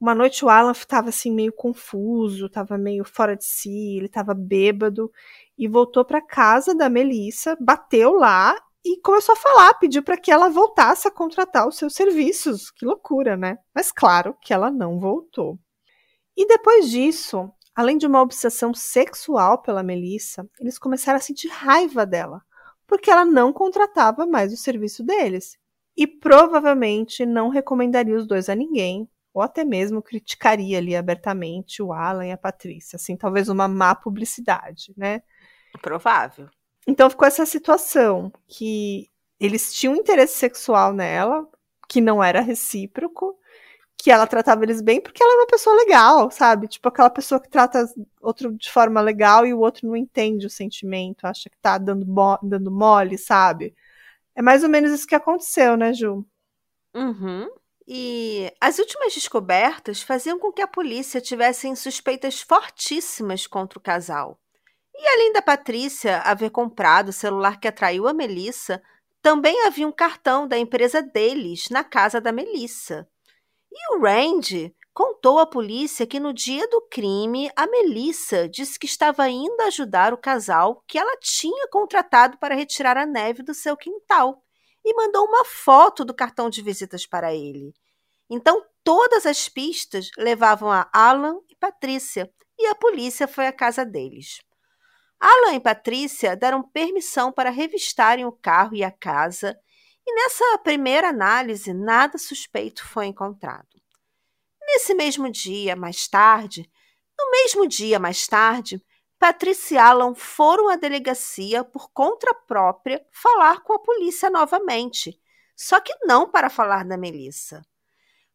uma 0.00 0.14
noite 0.14 0.44
o 0.44 0.48
Alan 0.48 0.72
estava 0.72 1.10
assim 1.10 1.30
meio 1.30 1.52
confuso, 1.52 2.46
estava 2.46 2.76
meio 2.78 3.04
fora 3.04 3.36
de 3.36 3.44
si, 3.44 3.96
ele 3.96 4.06
estava 4.06 4.34
bêbado 4.34 5.12
e 5.56 5.68
voltou 5.68 6.04
para 6.04 6.20
casa 6.20 6.74
da 6.74 6.88
Melissa, 6.88 7.56
bateu 7.60 8.14
lá 8.14 8.56
e 8.84 9.00
começou 9.00 9.32
a 9.32 9.36
falar, 9.36 9.74
pediu 9.74 10.02
para 10.02 10.18
que 10.18 10.30
ela 10.30 10.50
voltasse 10.50 11.08
a 11.08 11.10
contratar 11.10 11.66
os 11.66 11.78
seus 11.78 11.94
serviços. 11.94 12.70
Que 12.70 12.84
loucura, 12.84 13.36
né? 13.36 13.58
Mas 13.74 13.90
claro 13.90 14.36
que 14.40 14.52
ela 14.52 14.70
não 14.70 15.00
voltou. 15.00 15.58
E 16.36 16.46
depois 16.46 16.90
disso, 16.90 17.50
além 17.74 17.96
de 17.96 18.06
uma 18.06 18.20
obsessão 18.20 18.74
sexual 18.74 19.62
pela 19.62 19.82
Melissa, 19.82 20.46
eles 20.60 20.78
começaram 20.78 21.16
a 21.16 21.20
sentir 21.20 21.48
raiva 21.48 22.04
dela, 22.04 22.42
porque 22.86 23.10
ela 23.10 23.24
não 23.24 23.52
contratava 23.52 24.26
mais 24.26 24.52
o 24.52 24.56
serviço 24.56 25.02
deles. 25.02 25.56
E 25.96 26.06
provavelmente 26.06 27.24
não 27.24 27.48
recomendaria 27.48 28.16
os 28.16 28.26
dois 28.26 28.48
a 28.48 28.54
ninguém, 28.54 29.08
ou 29.32 29.40
até 29.40 29.64
mesmo 29.64 30.02
criticaria 30.02 30.78
ali 30.78 30.94
abertamente 30.94 31.82
o 31.82 31.92
Alan 31.92 32.26
e 32.26 32.32
a 32.32 32.36
Patrícia, 32.36 32.96
assim, 32.96 33.16
talvez 33.16 33.48
uma 33.48 33.66
má 33.66 33.94
publicidade, 33.94 34.92
né? 34.96 35.22
Provável. 35.80 36.48
Então 36.86 37.08
ficou 37.08 37.26
essa 37.26 37.46
situação 37.46 38.32
que 38.46 39.10
eles 39.40 39.72
tinham 39.74 39.96
interesse 39.96 40.34
sexual 40.34 40.92
nela, 40.92 41.48
que 41.88 42.00
não 42.00 42.22
era 42.22 42.40
recíproco, 42.40 43.38
que 43.96 44.10
ela 44.10 44.26
tratava 44.26 44.64
eles 44.64 44.82
bem 44.82 45.00
porque 45.00 45.22
ela 45.22 45.32
era 45.32 45.42
uma 45.42 45.46
pessoa 45.46 45.76
legal, 45.76 46.30
sabe? 46.30 46.68
Tipo 46.68 46.88
aquela 46.88 47.10
pessoa 47.10 47.40
que 47.40 47.48
trata 47.48 47.86
outro 48.20 48.52
de 48.52 48.70
forma 48.70 49.00
legal 49.00 49.46
e 49.46 49.54
o 49.54 49.60
outro 49.60 49.86
não 49.86 49.96
entende 49.96 50.46
o 50.46 50.50
sentimento, 50.50 51.24
acha 51.24 51.48
que 51.48 51.56
tá 51.58 51.78
dando, 51.78 52.06
dando 52.42 52.70
mole, 52.70 53.16
sabe? 53.16 53.74
É 54.34 54.42
mais 54.42 54.62
ou 54.62 54.68
menos 54.68 54.92
isso 54.92 55.06
que 55.06 55.14
aconteceu, 55.14 55.76
né, 55.76 55.92
Ju? 55.92 56.26
Uhum. 56.94 57.48
E 57.86 58.52
as 58.60 58.78
últimas 58.78 59.14
descobertas 59.14 60.02
faziam 60.02 60.38
com 60.38 60.52
que 60.52 60.62
a 60.62 60.68
polícia 60.68 61.20
tivesse 61.20 61.74
suspeitas 61.76 62.40
fortíssimas 62.40 63.46
contra 63.46 63.78
o 63.78 63.82
casal. 63.82 64.38
E 64.94 65.06
além 65.08 65.32
da 65.32 65.42
Patrícia 65.42 66.18
haver 66.18 66.50
comprado 66.50 67.08
o 67.08 67.12
celular 67.12 67.58
que 67.58 67.68
atraiu 67.68 68.06
a 68.06 68.14
Melissa, 68.14 68.82
também 69.20 69.62
havia 69.62 69.88
um 69.88 69.92
cartão 69.92 70.46
da 70.46 70.56
empresa 70.58 71.02
deles 71.02 71.68
na 71.70 71.82
casa 71.82 72.20
da 72.20 72.30
Melissa. 72.30 73.08
E 73.72 73.94
o 73.94 74.00
Randy 74.00 74.74
contou 74.92 75.40
à 75.40 75.46
polícia 75.46 76.06
que 76.06 76.20
no 76.20 76.32
dia 76.32 76.68
do 76.68 76.80
crime, 76.82 77.50
a 77.56 77.66
Melissa 77.66 78.48
disse 78.48 78.78
que 78.78 78.86
estava 78.86 79.28
indo 79.28 79.60
ajudar 79.62 80.14
o 80.14 80.18
casal 80.18 80.84
que 80.86 80.96
ela 80.96 81.16
tinha 81.20 81.66
contratado 81.68 82.38
para 82.38 82.54
retirar 82.54 82.96
a 82.96 83.04
neve 83.04 83.42
do 83.42 83.52
seu 83.52 83.76
quintal 83.76 84.44
e 84.84 84.94
mandou 84.94 85.26
uma 85.26 85.44
foto 85.44 86.04
do 86.04 86.14
cartão 86.14 86.48
de 86.48 86.62
visitas 86.62 87.04
para 87.06 87.34
ele. 87.34 87.74
Então, 88.30 88.64
todas 88.84 89.26
as 89.26 89.48
pistas 89.48 90.10
levavam 90.16 90.70
a 90.70 90.88
Alan 90.92 91.40
e 91.48 91.56
Patrícia, 91.56 92.30
e 92.58 92.66
a 92.66 92.74
polícia 92.74 93.26
foi 93.26 93.46
à 93.46 93.52
casa 93.52 93.84
deles. 93.84 94.38
Alan 95.26 95.54
e 95.54 95.60
Patrícia 95.60 96.36
deram 96.36 96.62
permissão 96.62 97.32
para 97.32 97.48
revistarem 97.48 98.26
o 98.26 98.32
carro 98.32 98.74
e 98.74 98.84
a 98.84 98.90
casa, 98.90 99.58
e 100.06 100.14
nessa 100.14 100.58
primeira 100.58 101.08
análise 101.08 101.72
nada 101.72 102.18
suspeito 102.18 102.86
foi 102.86 103.06
encontrado. 103.06 103.80
Nesse 104.66 104.92
mesmo 104.92 105.30
dia, 105.30 105.74
mais 105.74 106.06
tarde, 106.06 106.70
no 107.18 107.30
mesmo 107.30 107.66
dia 107.66 107.98
mais 107.98 108.26
tarde, 108.26 108.84
Patrícia 109.18 109.76
e 109.76 109.78
Alan 109.78 110.14
foram 110.14 110.68
à 110.68 110.76
delegacia 110.76 111.64
por 111.64 111.90
conta 111.90 112.34
própria 112.46 113.02
falar 113.10 113.62
com 113.62 113.72
a 113.72 113.78
polícia 113.78 114.28
novamente, 114.28 115.18
só 115.56 115.80
que 115.80 115.94
não 116.04 116.30
para 116.30 116.50
falar 116.50 116.84
da 116.84 116.98
Melissa. 116.98 117.62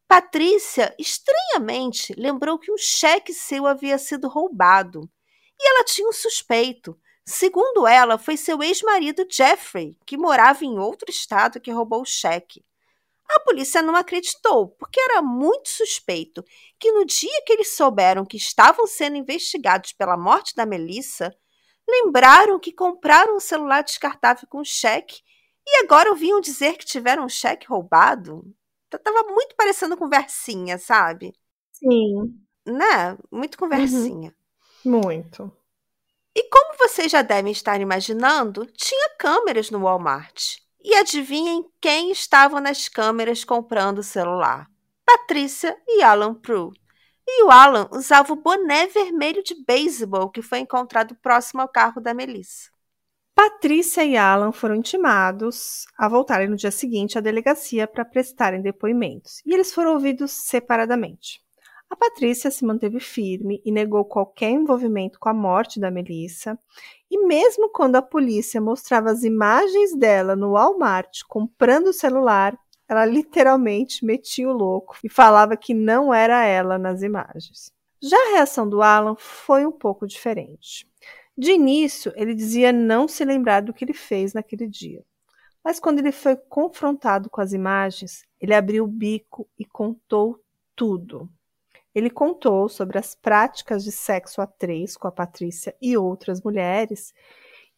Patrícia 0.08 0.92
estranhamente 0.98 2.12
lembrou 2.18 2.58
que 2.58 2.72
um 2.72 2.76
cheque 2.76 3.32
seu 3.32 3.64
havia 3.64 3.96
sido 3.96 4.26
roubado 4.26 5.08
E 5.60 5.68
ela 5.68 5.84
tinha 5.84 6.08
um 6.08 6.12
suspeito. 6.12 6.98
Segundo 7.26 7.86
ela, 7.86 8.16
foi 8.16 8.36
seu 8.38 8.62
ex-marido 8.62 9.26
Jeffrey, 9.30 9.96
que 10.06 10.16
morava 10.16 10.64
em 10.64 10.78
outro 10.78 11.10
estado, 11.10 11.60
que 11.60 11.70
roubou 11.70 12.00
o 12.00 12.06
cheque. 12.06 12.64
A 13.28 13.40
polícia 13.40 13.82
não 13.82 13.94
acreditou, 13.94 14.70
porque 14.70 14.98
era 14.98 15.22
muito 15.22 15.68
suspeito 15.68 16.42
que 16.78 16.90
no 16.90 17.04
dia 17.04 17.42
que 17.46 17.52
eles 17.52 17.76
souberam 17.76 18.24
que 18.24 18.36
estavam 18.36 18.86
sendo 18.86 19.16
investigados 19.16 19.92
pela 19.92 20.16
morte 20.16 20.56
da 20.56 20.66
Melissa, 20.66 21.32
lembraram 21.88 22.58
que 22.58 22.72
compraram 22.72 23.36
um 23.36 23.40
celular 23.40 23.82
descartável 23.82 24.48
com 24.48 24.64
cheque 24.64 25.20
e 25.64 25.84
agora 25.84 26.10
ouviam 26.10 26.40
dizer 26.40 26.76
que 26.76 26.84
tiveram 26.84 27.24
um 27.24 27.28
cheque 27.28 27.66
roubado. 27.66 28.42
Tava 28.88 29.22
muito 29.28 29.54
parecendo 29.54 29.96
conversinha, 29.96 30.78
sabe? 30.78 31.32
Sim. 31.72 32.36
Né? 32.66 33.16
Muito 33.30 33.56
conversinha. 33.56 34.30
Uhum. 34.30 34.39
Muito. 34.84 35.52
E 36.34 36.48
como 36.48 36.78
vocês 36.78 37.10
já 37.10 37.22
devem 37.22 37.52
estar 37.52 37.80
imaginando, 37.80 38.66
tinha 38.66 39.10
câmeras 39.18 39.70
no 39.70 39.80
Walmart. 39.80 40.56
E 40.82 40.94
adivinhem 40.94 41.68
quem 41.80 42.10
estavam 42.10 42.60
nas 42.60 42.88
câmeras 42.88 43.44
comprando 43.44 43.98
o 43.98 44.02
celular? 44.02 44.66
Patrícia 45.04 45.76
e 45.86 46.02
Alan 46.02 46.34
Prue. 46.34 46.72
E 47.26 47.44
o 47.44 47.50
Alan 47.50 47.88
usava 47.92 48.32
o 48.32 48.36
boné 48.36 48.86
vermelho 48.86 49.42
de 49.42 49.54
beisebol 49.64 50.30
que 50.30 50.42
foi 50.42 50.60
encontrado 50.60 51.14
próximo 51.16 51.60
ao 51.60 51.68
carro 51.68 52.00
da 52.00 52.14
Melissa. 52.14 52.70
Patrícia 53.34 54.04
e 54.04 54.16
Alan 54.16 54.52
foram 54.52 54.74
intimados 54.74 55.84
a 55.96 56.08
voltarem 56.08 56.48
no 56.48 56.56
dia 56.56 56.70
seguinte 56.70 57.16
à 57.16 57.20
delegacia 57.20 57.86
para 57.86 58.04
prestarem 58.04 58.60
depoimentos, 58.60 59.40
e 59.46 59.54
eles 59.54 59.72
foram 59.72 59.94
ouvidos 59.94 60.30
separadamente. 60.30 61.40
A 61.90 61.96
Patrícia 61.96 62.52
se 62.52 62.64
manteve 62.64 63.00
firme 63.00 63.60
e 63.64 63.72
negou 63.72 64.04
qualquer 64.04 64.50
envolvimento 64.50 65.18
com 65.18 65.28
a 65.28 65.34
morte 65.34 65.80
da 65.80 65.90
Melissa, 65.90 66.56
e 67.10 67.18
mesmo 67.26 67.68
quando 67.68 67.96
a 67.96 68.02
polícia 68.02 68.60
mostrava 68.60 69.10
as 69.10 69.24
imagens 69.24 69.96
dela 69.96 70.36
no 70.36 70.52
Walmart 70.52 71.22
comprando 71.28 71.88
o 71.88 71.92
celular, 71.92 72.56
ela 72.88 73.04
literalmente 73.04 74.04
metia 74.04 74.48
o 74.48 74.52
louco 74.52 74.96
e 75.02 75.08
falava 75.08 75.56
que 75.56 75.74
não 75.74 76.14
era 76.14 76.44
ela 76.44 76.78
nas 76.78 77.02
imagens. 77.02 77.72
Já 78.00 78.16
a 78.16 78.30
reação 78.34 78.68
do 78.68 78.82
Alan 78.82 79.16
foi 79.18 79.66
um 79.66 79.72
pouco 79.72 80.06
diferente. 80.06 80.88
De 81.36 81.52
início, 81.52 82.12
ele 82.14 82.34
dizia 82.34 82.72
não 82.72 83.08
se 83.08 83.24
lembrar 83.24 83.62
do 83.62 83.74
que 83.74 83.84
ele 83.84 83.94
fez 83.94 84.32
naquele 84.32 84.68
dia. 84.68 85.04
Mas 85.64 85.80
quando 85.80 85.98
ele 85.98 86.12
foi 86.12 86.36
confrontado 86.36 87.28
com 87.28 87.40
as 87.40 87.52
imagens, 87.52 88.24
ele 88.40 88.54
abriu 88.54 88.84
o 88.84 88.88
bico 88.88 89.48
e 89.58 89.64
contou 89.64 90.40
tudo. 90.74 91.28
Ele 91.94 92.10
contou 92.10 92.68
sobre 92.68 92.98
as 92.98 93.14
práticas 93.14 93.82
de 93.82 93.90
sexo 93.90 94.40
a 94.40 94.46
três 94.46 94.96
com 94.96 95.08
a 95.08 95.12
Patrícia 95.12 95.74
e 95.80 95.96
outras 95.96 96.40
mulheres, 96.42 97.12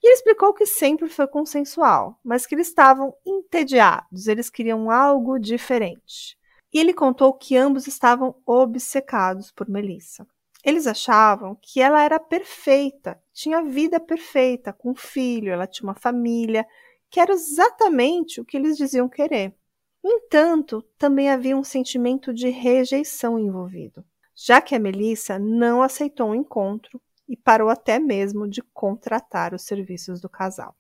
e 0.03 0.09
ele 0.09 0.15
explicou 0.15 0.53
que 0.53 0.67
sempre 0.67 1.09
foi 1.09 1.29
consensual, 1.29 2.19
mas 2.25 2.45
que 2.45 2.55
eles 2.55 2.69
estavam 2.69 3.15
entediados, 3.25 4.27
eles 4.27 4.51
queriam 4.51 4.91
algo 4.91 5.39
diferente. 5.39 6.37
E 6.73 6.81
ele 6.81 6.93
contou 6.93 7.33
que 7.33 7.57
ambos 7.57 7.87
estavam 7.87 8.35
obcecados 8.45 9.53
por 9.53 9.69
Melissa. 9.69 10.27
Eles 10.65 10.87
achavam 10.87 11.57
que 11.61 11.81
ela 11.81 12.03
era 12.03 12.19
perfeita, 12.19 13.21
tinha 13.33 13.63
vida 13.63 14.01
perfeita, 14.01 14.73
com 14.73 14.91
um 14.91 14.95
filho, 14.95 15.53
ela 15.53 15.67
tinha 15.67 15.89
uma 15.89 15.95
família, 15.95 16.67
que 17.11 17.21
era 17.21 17.33
exatamente 17.33 18.41
o 18.41 18.45
que 18.45 18.57
eles 18.57 18.77
diziam 18.77 19.09
querer. 19.09 19.55
No 20.03 20.11
entanto, 20.11 20.83
também 20.99 21.31
havia 21.31 21.57
um 21.57 21.63
sentimento 21.63 22.35
de 22.35 22.49
rejeição 22.49 23.39
envolvido, 23.39 24.05
já 24.35 24.61
que 24.61 24.75
a 24.75 24.79
Melissa 24.79 25.39
não 25.39 25.83
aceitou 25.83 26.29
o 26.29 26.31
um 26.33 26.35
encontro 26.35 27.01
e 27.29 27.37
parou 27.37 27.69
até 27.69 27.99
mesmo 27.99 28.49
de 28.49 28.61
contratar 28.75 29.55
os 29.55 29.63
serviços 29.63 30.21
do 30.21 30.29
casal. 30.29 30.77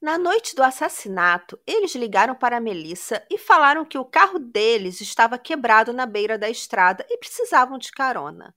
Na 0.00 0.18
noite 0.18 0.54
do 0.54 0.62
assassinato, 0.62 1.58
eles 1.66 1.94
ligaram 1.94 2.34
para 2.34 2.58
a 2.58 2.60
Melissa 2.60 3.26
e 3.30 3.38
falaram 3.38 3.84
que 3.84 3.96
o 3.96 4.04
carro 4.04 4.38
deles 4.38 5.00
estava 5.00 5.38
quebrado 5.38 5.92
na 5.92 6.04
beira 6.04 6.38
da 6.38 6.50
estrada 6.50 7.04
e 7.08 7.16
precisavam 7.16 7.78
de 7.78 7.90
carona. 7.90 8.54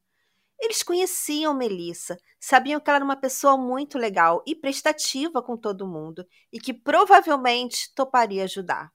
Eles 0.60 0.84
conheciam 0.84 1.54
Melissa, 1.54 2.20
sabiam 2.38 2.80
que 2.82 2.90
ela 2.90 2.98
era 2.98 3.06
uma 3.06 3.16
pessoa 3.16 3.58
muito 3.58 3.98
legal 3.98 4.44
e 4.46 4.54
prestativa 4.54 5.42
com 5.42 5.56
todo 5.56 5.88
mundo 5.88 6.28
e 6.52 6.60
que 6.60 6.74
provavelmente 6.74 7.94
toparia 7.96 8.44
ajudar. 8.44 8.92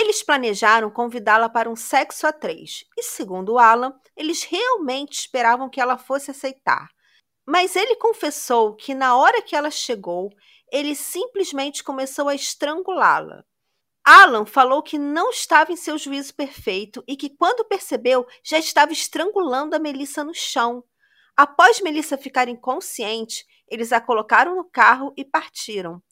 Eles 0.00 0.22
planejaram 0.22 0.90
convidá-la 0.90 1.46
para 1.50 1.68
um 1.68 1.76
sexo 1.76 2.26
a 2.26 2.32
três, 2.32 2.86
e 2.96 3.02
segundo 3.02 3.58
Alan, 3.58 3.94
eles 4.16 4.44
realmente 4.44 5.12
esperavam 5.12 5.68
que 5.68 5.78
ela 5.78 5.98
fosse 5.98 6.30
aceitar. 6.30 6.88
Mas 7.46 7.76
ele 7.76 7.94
confessou 7.96 8.74
que 8.74 8.94
na 8.94 9.14
hora 9.14 9.42
que 9.42 9.54
ela 9.54 9.70
chegou, 9.70 10.30
ele 10.72 10.94
simplesmente 10.94 11.84
começou 11.84 12.30
a 12.30 12.34
estrangulá-la. 12.34 13.44
Alan 14.02 14.46
falou 14.46 14.82
que 14.82 14.96
não 14.96 15.28
estava 15.28 15.70
em 15.70 15.76
seu 15.76 15.98
juízo 15.98 16.34
perfeito 16.34 17.04
e 17.06 17.14
que, 17.14 17.36
quando 17.36 17.66
percebeu, 17.66 18.26
já 18.42 18.58
estava 18.58 18.92
estrangulando 18.92 19.76
a 19.76 19.78
Melissa 19.78 20.24
no 20.24 20.32
chão. 20.32 20.82
Após 21.36 21.78
Melissa 21.78 22.16
ficar 22.16 22.48
inconsciente, 22.48 23.44
eles 23.68 23.92
a 23.92 24.00
colocaram 24.00 24.56
no 24.56 24.64
carro 24.64 25.12
e 25.14 25.26
partiram 25.26 26.02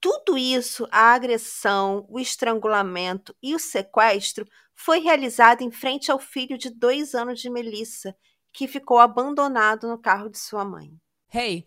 tudo 0.00 0.36
isso, 0.36 0.86
a 0.90 1.14
agressão, 1.14 2.06
o 2.08 2.18
estrangulamento 2.18 3.34
e 3.42 3.54
o 3.54 3.58
sequestro, 3.58 4.46
foi 4.74 5.00
realizado 5.00 5.62
em 5.62 5.70
frente 5.70 6.10
ao 6.10 6.18
filho 6.18 6.58
de 6.58 6.70
dois 6.70 7.14
anos 7.14 7.40
de 7.40 7.50
Melissa, 7.50 8.14
que 8.52 8.68
ficou 8.68 8.98
abandonado 8.98 9.88
no 9.88 9.98
carro 9.98 10.28
de 10.28 10.38
sua 10.38 10.64
mãe. 10.64 10.92
Hey, 11.32 11.66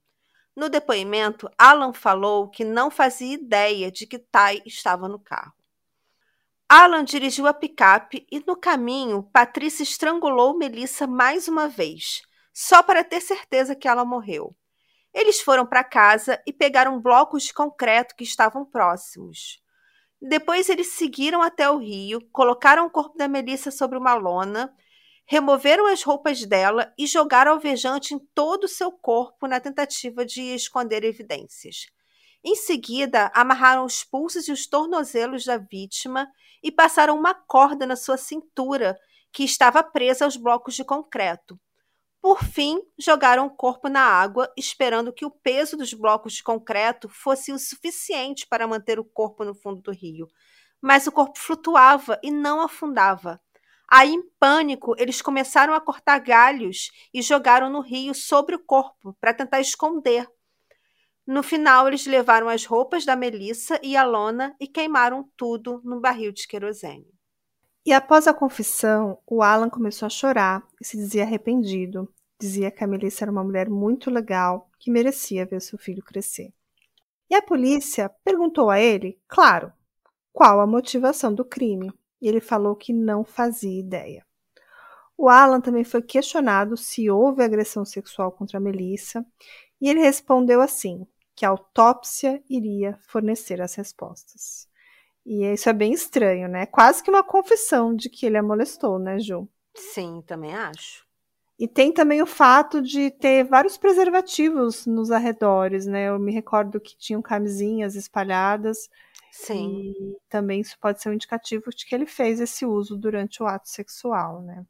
No 0.55 0.69
depoimento, 0.69 1.49
Alan 1.57 1.93
falou 1.93 2.49
que 2.49 2.65
não 2.65 2.91
fazia 2.91 3.33
ideia 3.33 3.91
de 3.91 4.05
que 4.05 4.19
Tai 4.19 4.61
estava 4.65 5.07
no 5.07 5.19
carro. 5.19 5.53
Alan 6.67 7.03
dirigiu 7.03 7.47
a 7.47 7.53
picape 7.53 8.25
e, 8.31 8.43
no 8.45 8.55
caminho, 8.55 9.23
Patrícia 9.23 9.83
estrangulou 9.83 10.57
Melissa 10.57 11.05
mais 11.05 11.47
uma 11.47 11.67
vez 11.67 12.21
só 12.53 12.83
para 12.83 13.03
ter 13.03 13.21
certeza 13.21 13.75
que 13.75 13.87
ela 13.87 14.05
morreu. 14.05 14.55
Eles 15.13 15.41
foram 15.41 15.65
para 15.65 15.83
casa 15.83 16.41
e 16.45 16.53
pegaram 16.53 17.01
blocos 17.01 17.43
de 17.43 17.53
concreto 17.53 18.15
que 18.15 18.23
estavam 18.23 18.65
próximos. 18.65 19.61
Depois 20.21 20.69
eles 20.69 20.93
seguiram 20.93 21.41
até 21.41 21.69
o 21.69 21.77
rio, 21.77 22.21
colocaram 22.31 22.85
o 22.85 22.89
corpo 22.89 23.17
da 23.17 23.27
Melissa 23.27 23.71
sobre 23.71 23.97
uma 23.97 24.13
lona, 24.13 24.73
removeram 25.31 25.87
as 25.87 26.03
roupas 26.03 26.45
dela 26.45 26.93
e 26.97 27.07
jogaram 27.07 27.53
alvejante 27.53 28.13
em 28.13 28.19
todo 28.35 28.65
o 28.65 28.67
seu 28.67 28.91
corpo 28.91 29.47
na 29.47 29.61
tentativa 29.61 30.25
de 30.25 30.41
esconder 30.41 31.05
evidências. 31.05 31.85
Em 32.43 32.53
seguida, 32.53 33.31
amarraram 33.33 33.85
os 33.85 34.03
pulsos 34.03 34.49
e 34.49 34.51
os 34.51 34.67
tornozelos 34.67 35.45
da 35.45 35.55
vítima 35.55 36.27
e 36.61 36.69
passaram 36.69 37.17
uma 37.17 37.33
corda 37.33 37.87
na 37.87 37.95
sua 37.95 38.17
cintura, 38.17 38.99
que 39.31 39.45
estava 39.45 39.81
presa 39.81 40.25
aos 40.25 40.35
blocos 40.35 40.75
de 40.75 40.83
concreto. 40.83 41.57
Por 42.21 42.43
fim, 42.43 42.81
jogaram 42.99 43.45
o 43.45 43.55
corpo 43.55 43.87
na 43.87 44.01
água, 44.01 44.51
esperando 44.57 45.13
que 45.13 45.23
o 45.23 45.31
peso 45.31 45.77
dos 45.77 45.93
blocos 45.93 46.33
de 46.33 46.43
concreto 46.43 47.07
fosse 47.07 47.53
o 47.53 47.57
suficiente 47.57 48.45
para 48.45 48.67
manter 48.67 48.99
o 48.99 49.05
corpo 49.05 49.45
no 49.45 49.55
fundo 49.55 49.81
do 49.81 49.93
rio. 49.93 50.27
Mas 50.81 51.07
o 51.07 51.11
corpo 51.11 51.39
flutuava 51.39 52.19
e 52.21 52.29
não 52.29 52.59
afundava. 52.59 53.39
Aí, 53.93 54.13
em 54.13 54.23
pânico, 54.39 54.95
eles 54.97 55.21
começaram 55.21 55.73
a 55.73 55.81
cortar 55.81 56.17
galhos 56.19 56.91
e 57.13 57.21
jogaram 57.21 57.69
no 57.69 57.81
rio 57.81 58.13
sobre 58.13 58.55
o 58.55 58.63
corpo 58.63 59.13
para 59.19 59.33
tentar 59.33 59.59
esconder. 59.59 60.25
No 61.27 61.43
final, 61.43 61.89
eles 61.89 62.05
levaram 62.05 62.47
as 62.47 62.63
roupas 62.63 63.03
da 63.03 63.17
Melissa 63.17 63.77
e 63.83 63.97
a 63.97 64.03
lona 64.05 64.55
e 64.61 64.65
queimaram 64.65 65.29
tudo 65.35 65.81
num 65.83 65.99
barril 65.99 66.31
de 66.31 66.47
querosene. 66.47 67.13
E 67.85 67.91
após 67.91 68.27
a 68.27 68.33
confissão, 68.33 69.19
o 69.27 69.43
Alan 69.43 69.69
começou 69.69 70.05
a 70.05 70.09
chorar 70.09 70.63
e 70.79 70.85
se 70.85 70.95
dizia 70.95 71.23
arrependido. 71.23 72.07
Dizia 72.39 72.71
que 72.71 72.85
a 72.85 72.87
Melissa 72.87 73.25
era 73.25 73.31
uma 73.31 73.43
mulher 73.43 73.69
muito 73.69 74.09
legal 74.09 74.69
que 74.79 74.89
merecia 74.89 75.45
ver 75.45 75.61
seu 75.61 75.77
filho 75.77 76.01
crescer. 76.01 76.53
E 77.29 77.35
a 77.35 77.41
polícia 77.41 78.09
perguntou 78.23 78.69
a 78.69 78.79
ele, 78.79 79.19
claro, 79.27 79.73
qual 80.31 80.61
a 80.61 80.67
motivação 80.67 81.33
do 81.33 81.43
crime. 81.43 81.91
E 82.21 82.27
ele 82.27 82.39
falou 82.39 82.75
que 82.75 82.93
não 82.93 83.23
fazia 83.23 83.79
ideia. 83.79 84.25
O 85.17 85.29
Alan 85.29 85.61
também 85.61 85.83
foi 85.83 86.01
questionado 86.01 86.75
se 86.75 87.09
houve 87.09 87.43
agressão 87.43 87.85
sexual 87.85 88.31
contra 88.31 88.57
a 88.57 88.61
Melissa, 88.61 89.25
e 89.79 89.89
ele 89.89 89.99
respondeu 89.99 90.61
assim: 90.61 91.05
que 91.35 91.45
a 91.45 91.49
autópsia 91.49 92.41
iria 92.49 92.97
fornecer 93.07 93.61
as 93.61 93.75
respostas. 93.75 94.67
E 95.25 95.45
isso 95.45 95.69
é 95.69 95.73
bem 95.73 95.93
estranho, 95.93 96.47
né? 96.47 96.65
Quase 96.65 97.03
que 97.03 97.09
uma 97.09 97.23
confissão 97.23 97.95
de 97.95 98.09
que 98.09 98.25
ele 98.25 98.37
a 98.37 98.43
molestou, 98.43 98.97
né, 98.97 99.19
Ju? 99.19 99.47
Sim, 99.75 100.23
também 100.25 100.53
acho. 100.53 101.05
E 101.57 101.67
tem 101.67 101.91
também 101.91 102.21
o 102.21 102.25
fato 102.25 102.81
de 102.81 103.11
ter 103.11 103.43
vários 103.43 103.77
preservativos 103.77 104.87
nos 104.87 105.11
arredores, 105.11 105.85
né? 105.85 106.09
Eu 106.09 106.17
me 106.17 106.31
recordo 106.31 106.79
que 106.79 106.97
tinham 106.97 107.21
camisinhas 107.21 107.95
espalhadas. 107.95 108.89
Sim. 109.31 109.93
E 109.97 110.17
também 110.29 110.61
isso 110.61 110.77
pode 110.79 111.01
ser 111.01 111.09
um 111.09 111.13
indicativo 111.13 111.69
de 111.69 111.85
que 111.85 111.95
ele 111.95 112.05
fez 112.05 112.39
esse 112.39 112.65
uso 112.65 112.97
durante 112.97 113.41
o 113.41 113.47
ato 113.47 113.69
sexual, 113.69 114.41
né? 114.41 114.65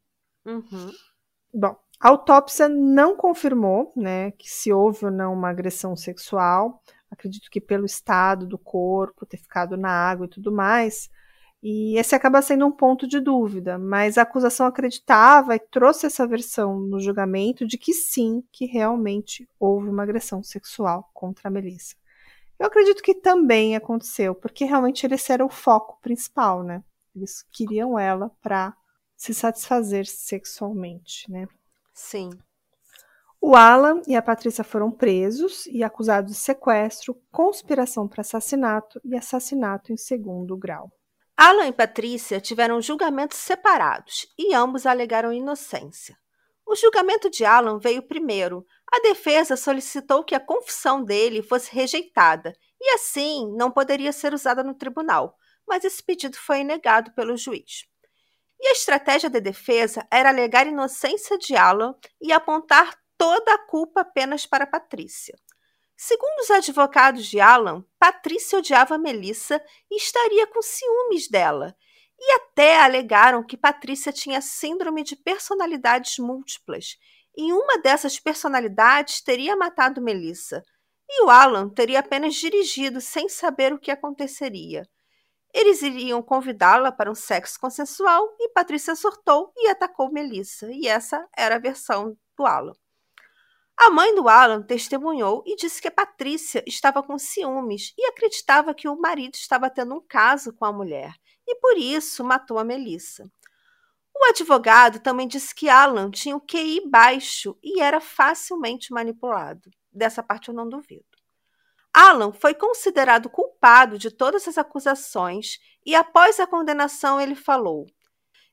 Uhum. 0.46 0.92
Bom, 1.52 1.76
a 2.00 2.08
autópsia 2.08 2.68
não 2.68 3.16
confirmou, 3.16 3.92
né, 3.96 4.30
que 4.32 4.48
se 4.48 4.72
houve 4.72 5.04
ou 5.04 5.10
não 5.10 5.32
uma 5.34 5.50
agressão 5.50 5.94
sexual. 5.94 6.82
Acredito 7.10 7.50
que 7.50 7.60
pelo 7.60 7.84
estado 7.84 8.46
do 8.46 8.58
corpo, 8.58 9.26
ter 9.26 9.36
ficado 9.36 9.76
na 9.76 9.90
água 9.90 10.26
e 10.26 10.30
tudo 10.30 10.50
mais, 10.50 11.10
e 11.62 11.96
esse 11.96 12.14
acaba 12.14 12.42
sendo 12.42 12.66
um 12.66 12.72
ponto 12.72 13.06
de 13.06 13.20
dúvida, 13.20 13.78
mas 13.78 14.18
a 14.18 14.22
acusação 14.22 14.66
acreditava 14.66 15.54
e 15.54 15.60
trouxe 15.60 16.06
essa 16.06 16.26
versão 16.26 16.80
no 16.80 16.98
julgamento 16.98 17.64
de 17.64 17.78
que 17.78 17.92
sim, 17.92 18.42
que 18.50 18.66
realmente 18.66 19.48
houve 19.60 19.88
uma 19.88 20.02
agressão 20.02 20.42
sexual 20.42 21.08
contra 21.14 21.48
a 21.48 21.50
Melissa. 21.52 21.94
Eu 22.62 22.68
acredito 22.68 23.02
que 23.02 23.12
também 23.12 23.74
aconteceu, 23.74 24.36
porque 24.36 24.64
realmente 24.64 25.04
esse 25.04 25.32
era 25.32 25.44
o 25.44 25.48
foco 25.48 25.98
principal, 26.00 26.62
né? 26.62 26.80
Eles 27.12 27.42
queriam 27.50 27.98
ela 27.98 28.30
para 28.40 28.72
se 29.16 29.34
satisfazer 29.34 30.06
sexualmente, 30.06 31.28
né? 31.28 31.48
Sim. 31.92 32.30
O 33.40 33.56
Alan 33.56 34.00
e 34.06 34.14
a 34.14 34.22
Patrícia 34.22 34.62
foram 34.62 34.92
presos 34.92 35.66
e 35.66 35.82
acusados 35.82 36.30
de 36.30 36.38
sequestro, 36.38 37.20
conspiração 37.32 38.06
para 38.06 38.20
assassinato 38.20 39.00
e 39.04 39.16
assassinato 39.16 39.92
em 39.92 39.96
segundo 39.96 40.56
grau. 40.56 40.88
Alan 41.36 41.66
e 41.66 41.72
Patrícia 41.72 42.40
tiveram 42.40 42.80
julgamentos 42.80 43.38
separados 43.38 44.28
e 44.38 44.54
ambos 44.54 44.86
alegaram 44.86 45.32
inocência. 45.32 46.16
O 46.66 46.74
julgamento 46.74 47.28
de 47.28 47.44
Alan 47.44 47.78
veio 47.78 48.02
primeiro. 48.02 48.64
A 48.90 49.00
defesa 49.00 49.56
solicitou 49.56 50.24
que 50.24 50.34
a 50.34 50.40
confissão 50.40 51.04
dele 51.04 51.42
fosse 51.42 51.72
rejeitada 51.74 52.54
e, 52.80 52.90
assim, 52.94 53.52
não 53.56 53.70
poderia 53.70 54.12
ser 54.12 54.32
usada 54.32 54.62
no 54.62 54.74
tribunal, 54.74 55.36
mas 55.66 55.84
esse 55.84 56.02
pedido 56.02 56.36
foi 56.36 56.64
negado 56.64 57.12
pelo 57.12 57.36
juiz. 57.36 57.84
E 58.60 58.68
a 58.68 58.72
estratégia 58.72 59.28
da 59.28 59.40
defesa 59.40 60.06
era 60.10 60.28
alegar 60.28 60.66
inocência 60.66 61.36
de 61.36 61.56
Alan 61.56 61.94
e 62.20 62.32
apontar 62.32 62.96
toda 63.18 63.54
a 63.54 63.58
culpa 63.58 64.02
apenas 64.02 64.46
para 64.46 64.66
Patrícia. 64.66 65.36
Segundo 65.96 66.40
os 66.40 66.50
advogados 66.50 67.26
de 67.26 67.40
Alan, 67.40 67.84
Patrícia 67.98 68.58
odiava 68.58 68.98
Melissa 68.98 69.62
e 69.90 69.96
estaria 69.96 70.46
com 70.46 70.60
ciúmes 70.60 71.28
dela. 71.28 71.76
E 72.24 72.32
até 72.34 72.80
alegaram 72.80 73.42
que 73.42 73.56
Patrícia 73.56 74.12
tinha 74.12 74.40
síndrome 74.40 75.02
de 75.02 75.16
personalidades 75.16 76.18
múltiplas. 76.18 76.96
E 77.36 77.52
uma 77.52 77.78
dessas 77.78 78.20
personalidades 78.20 79.20
teria 79.20 79.56
matado 79.56 80.00
Melissa. 80.00 80.62
E 81.10 81.24
o 81.24 81.30
Alan 81.30 81.68
teria 81.68 81.98
apenas 81.98 82.36
dirigido 82.36 83.00
sem 83.00 83.28
saber 83.28 83.72
o 83.72 83.78
que 83.78 83.90
aconteceria. 83.90 84.88
Eles 85.52 85.82
iriam 85.82 86.22
convidá-la 86.22 86.92
para 86.92 87.10
um 87.10 87.14
sexo 87.14 87.58
consensual 87.58 88.24
e 88.38 88.48
Patrícia 88.50 88.94
surtou 88.94 89.52
e 89.56 89.68
atacou 89.68 90.12
Melissa. 90.12 90.70
E 90.70 90.86
essa 90.86 91.26
era 91.36 91.56
a 91.56 91.58
versão 91.58 92.16
do 92.36 92.46
Alan. 92.46 92.72
A 93.76 93.90
mãe 93.90 94.14
do 94.14 94.28
Alan 94.28 94.62
testemunhou 94.62 95.42
e 95.44 95.56
disse 95.56 95.82
que 95.82 95.90
Patrícia 95.90 96.62
estava 96.68 97.02
com 97.02 97.18
ciúmes 97.18 97.92
e 97.98 98.06
acreditava 98.06 98.72
que 98.72 98.86
o 98.86 98.96
marido 98.96 99.34
estava 99.34 99.68
tendo 99.68 99.96
um 99.96 100.06
caso 100.06 100.52
com 100.52 100.64
a 100.64 100.72
mulher 100.72 101.12
e 101.46 101.56
por 101.56 101.76
isso 101.76 102.24
matou 102.24 102.58
a 102.58 102.64
Melissa. 102.64 103.30
O 104.14 104.24
advogado 104.28 105.00
também 105.00 105.26
disse 105.26 105.54
que 105.54 105.68
Alan 105.68 106.10
tinha 106.10 106.36
o 106.36 106.40
QI 106.40 106.88
baixo 106.88 107.56
e 107.62 107.80
era 107.80 108.00
facilmente 108.00 108.92
manipulado. 108.92 109.70
Dessa 109.90 110.22
parte 110.22 110.48
eu 110.48 110.54
não 110.54 110.68
duvido. 110.68 111.04
Alan 111.92 112.32
foi 112.32 112.54
considerado 112.54 113.28
culpado 113.28 113.98
de 113.98 114.10
todas 114.10 114.48
as 114.48 114.56
acusações 114.56 115.58
e, 115.84 115.94
após 115.94 116.40
a 116.40 116.46
condenação, 116.46 117.20
ele 117.20 117.34
falou: 117.34 117.86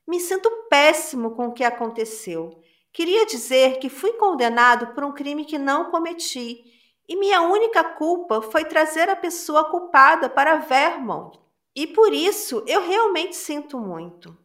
Me 0.06 0.20
sinto 0.20 0.50
péssimo 0.68 1.30
com 1.34 1.46
o 1.46 1.52
que 1.52 1.64
aconteceu. 1.64 2.60
Queria 2.92 3.24
dizer 3.24 3.78
que 3.78 3.88
fui 3.88 4.12
condenado 4.14 4.88
por 4.88 5.04
um 5.04 5.12
crime 5.12 5.44
que 5.44 5.56
não 5.56 5.90
cometi, 5.90 6.64
e 7.08 7.16
minha 7.16 7.40
única 7.42 7.82
culpa 7.82 8.42
foi 8.42 8.64
trazer 8.64 9.08
a 9.08 9.16
pessoa 9.16 9.70
culpada 9.70 10.28
para 10.28 10.56
Vermont. 10.56 11.38
E 11.74 11.86
por 11.86 12.12
isso 12.12 12.64
eu 12.66 12.86
realmente 12.86 13.36
sinto 13.36 13.78
muito. 13.78 14.36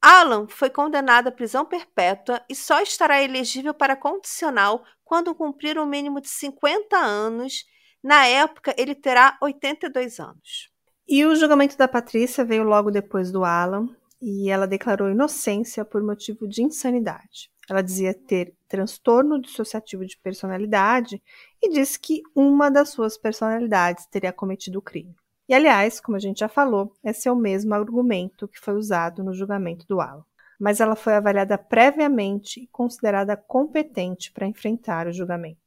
Alan 0.00 0.48
foi 0.48 0.68
condenado 0.68 1.28
à 1.28 1.32
prisão 1.32 1.64
perpétua 1.64 2.42
e 2.48 2.54
só 2.54 2.80
estará 2.80 3.22
elegível 3.22 3.72
para 3.72 3.96
condicional 3.96 4.84
quando 5.04 5.34
cumprir 5.34 5.78
o 5.78 5.82
um 5.82 5.86
mínimo 5.86 6.20
de 6.20 6.28
50 6.28 6.96
anos. 6.96 7.64
Na 8.02 8.26
época, 8.26 8.74
ele 8.76 8.94
terá 8.94 9.38
82 9.40 10.18
anos. 10.18 10.70
E 11.06 11.24
o 11.24 11.36
julgamento 11.36 11.76
da 11.76 11.86
Patrícia 11.86 12.44
veio 12.44 12.64
logo 12.64 12.90
depois 12.90 13.30
do 13.30 13.44
Alan, 13.44 13.88
e 14.20 14.48
ela 14.50 14.66
declarou 14.66 15.10
inocência 15.10 15.84
por 15.84 16.02
motivo 16.02 16.48
de 16.48 16.62
insanidade. 16.62 17.50
Ela 17.68 17.82
dizia 17.82 18.14
ter 18.14 18.56
transtorno 18.68 19.40
dissociativo 19.40 20.04
de 20.04 20.16
personalidade 20.16 21.22
e 21.62 21.68
disse 21.70 21.98
que 21.98 22.22
uma 22.34 22.70
das 22.70 22.90
suas 22.90 23.18
personalidades 23.18 24.06
teria 24.06 24.32
cometido 24.32 24.78
o 24.78 24.82
crime. 24.82 25.14
E, 25.52 25.54
aliás, 25.54 26.00
como 26.00 26.16
a 26.16 26.18
gente 26.18 26.38
já 26.38 26.48
falou, 26.48 26.94
esse 27.04 27.28
é 27.28 27.30
o 27.30 27.36
mesmo 27.36 27.74
argumento 27.74 28.48
que 28.48 28.58
foi 28.58 28.72
usado 28.72 29.22
no 29.22 29.34
julgamento 29.34 29.86
do 29.86 30.00
Alan. 30.00 30.24
Mas 30.58 30.80
ela 30.80 30.96
foi 30.96 31.12
avaliada 31.12 31.58
previamente 31.58 32.62
e 32.62 32.66
considerada 32.68 33.36
competente 33.36 34.32
para 34.32 34.46
enfrentar 34.46 35.06
o 35.06 35.12
julgamento. 35.12 35.60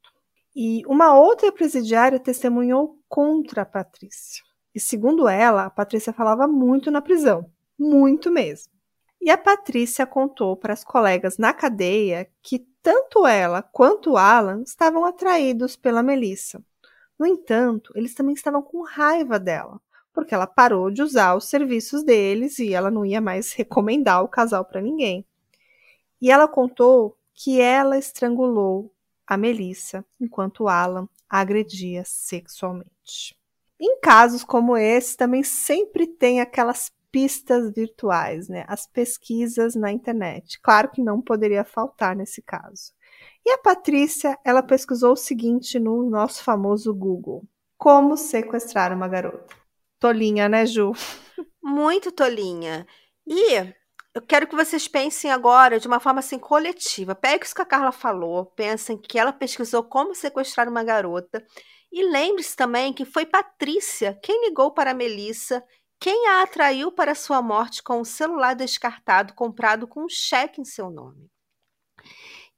E 0.56 0.84
uma 0.86 1.14
outra 1.14 1.52
presidiária 1.52 2.18
testemunhou 2.18 2.98
contra 3.08 3.62
a 3.62 3.64
Patrícia. 3.64 4.42
E, 4.74 4.80
segundo 4.80 5.28
ela, 5.28 5.66
a 5.66 5.70
Patrícia 5.70 6.12
falava 6.12 6.48
muito 6.48 6.90
na 6.90 7.00
prisão, 7.00 7.48
muito 7.78 8.28
mesmo. 8.28 8.72
E 9.20 9.30
a 9.30 9.38
Patrícia 9.38 10.04
contou 10.04 10.56
para 10.56 10.72
as 10.72 10.82
colegas 10.82 11.38
na 11.38 11.54
cadeia 11.54 12.28
que 12.42 12.66
tanto 12.82 13.24
ela 13.24 13.62
quanto 13.62 14.16
Alan 14.16 14.62
estavam 14.62 15.04
atraídos 15.04 15.76
pela 15.76 16.02
Melissa. 16.02 16.60
No 17.18 17.26
entanto, 17.26 17.92
eles 17.94 18.14
também 18.14 18.34
estavam 18.34 18.62
com 18.62 18.82
raiva 18.82 19.38
dela, 19.38 19.80
porque 20.12 20.34
ela 20.34 20.46
parou 20.46 20.90
de 20.90 21.02
usar 21.02 21.34
os 21.34 21.44
serviços 21.44 22.02
deles 22.02 22.58
e 22.58 22.74
ela 22.74 22.90
não 22.90 23.04
ia 23.04 23.20
mais 23.20 23.52
recomendar 23.54 24.22
o 24.22 24.28
casal 24.28 24.64
para 24.64 24.80
ninguém. 24.80 25.24
E 26.20 26.30
ela 26.30 26.48
contou 26.48 27.16
que 27.34 27.60
ela 27.60 27.98
estrangulou 27.98 28.92
a 29.26 29.36
Melissa 29.36 30.04
enquanto 30.20 30.68
Alan 30.68 31.08
a 31.28 31.40
agredia 31.40 32.02
sexualmente. 32.04 33.36
Em 33.78 34.00
casos 34.00 34.42
como 34.42 34.76
esse, 34.76 35.16
também 35.16 35.42
sempre 35.42 36.06
tem 36.06 36.40
aquelas 36.40 36.90
pistas 37.10 37.72
virtuais, 37.72 38.48
né? 38.48 38.64
As 38.68 38.86
pesquisas 38.86 39.74
na 39.74 39.92
internet. 39.92 40.60
Claro 40.62 40.90
que 40.90 41.02
não 41.02 41.20
poderia 41.20 41.64
faltar 41.64 42.16
nesse 42.16 42.40
caso. 42.40 42.92
E 43.46 43.50
a 43.52 43.58
Patrícia, 43.58 44.36
ela 44.44 44.60
pesquisou 44.60 45.12
o 45.12 45.16
seguinte 45.16 45.78
no 45.78 46.10
nosso 46.10 46.42
famoso 46.42 46.92
Google: 46.92 47.44
Como 47.78 48.16
sequestrar 48.16 48.92
uma 48.92 49.06
garota. 49.06 49.54
Tolinha, 50.00 50.48
né, 50.48 50.66
Ju? 50.66 50.90
Muito 51.62 52.10
tolinha. 52.10 52.84
E 53.24 53.72
eu 54.12 54.22
quero 54.26 54.48
que 54.48 54.56
vocês 54.56 54.88
pensem 54.88 55.30
agora 55.30 55.78
de 55.78 55.86
uma 55.86 56.00
forma 56.00 56.18
assim 56.18 56.40
coletiva. 56.40 57.14
Pegue 57.14 57.44
isso 57.44 57.54
que 57.54 57.62
a 57.62 57.66
Carla 57.66 57.92
falou, 57.92 58.46
pensem 58.46 58.98
que 58.98 59.16
ela 59.16 59.32
pesquisou 59.32 59.84
como 59.84 60.12
sequestrar 60.12 60.68
uma 60.68 60.82
garota. 60.82 61.46
E 61.92 62.04
lembre-se 62.04 62.56
também 62.56 62.92
que 62.92 63.04
foi 63.04 63.24
Patrícia 63.24 64.18
quem 64.24 64.48
ligou 64.48 64.72
para 64.72 64.90
a 64.90 64.94
Melissa 64.94 65.62
quem 65.98 66.28
a 66.28 66.42
atraiu 66.42 66.92
para 66.92 67.14
sua 67.14 67.40
morte 67.40 67.82
com 67.82 68.00
um 68.00 68.04
celular 68.04 68.54
descartado 68.54 69.34
comprado 69.34 69.88
com 69.88 70.04
um 70.04 70.08
cheque 70.08 70.60
em 70.60 70.64
seu 70.64 70.90
nome? 70.90 71.30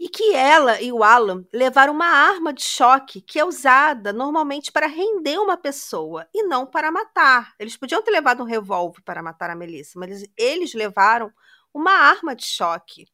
E 0.00 0.08
que 0.08 0.32
ela 0.34 0.80
e 0.80 0.92
o 0.92 1.02
Alan 1.02 1.44
levaram 1.52 1.92
uma 1.92 2.06
arma 2.06 2.52
de 2.52 2.62
choque 2.62 3.20
que 3.20 3.38
é 3.38 3.44
usada 3.44 4.12
normalmente 4.12 4.70
para 4.70 4.86
render 4.86 5.38
uma 5.38 5.56
pessoa 5.56 6.26
e 6.32 6.44
não 6.44 6.64
para 6.64 6.92
matar. 6.92 7.52
Eles 7.58 7.76
podiam 7.76 8.00
ter 8.00 8.12
levado 8.12 8.42
um 8.42 8.46
revólver 8.46 9.02
para 9.04 9.22
matar 9.22 9.50
a 9.50 9.56
Melissa, 9.56 9.98
mas 9.98 10.24
eles 10.36 10.72
levaram 10.72 11.32
uma 11.74 11.92
arma 11.92 12.36
de 12.36 12.44
choque. 12.44 13.06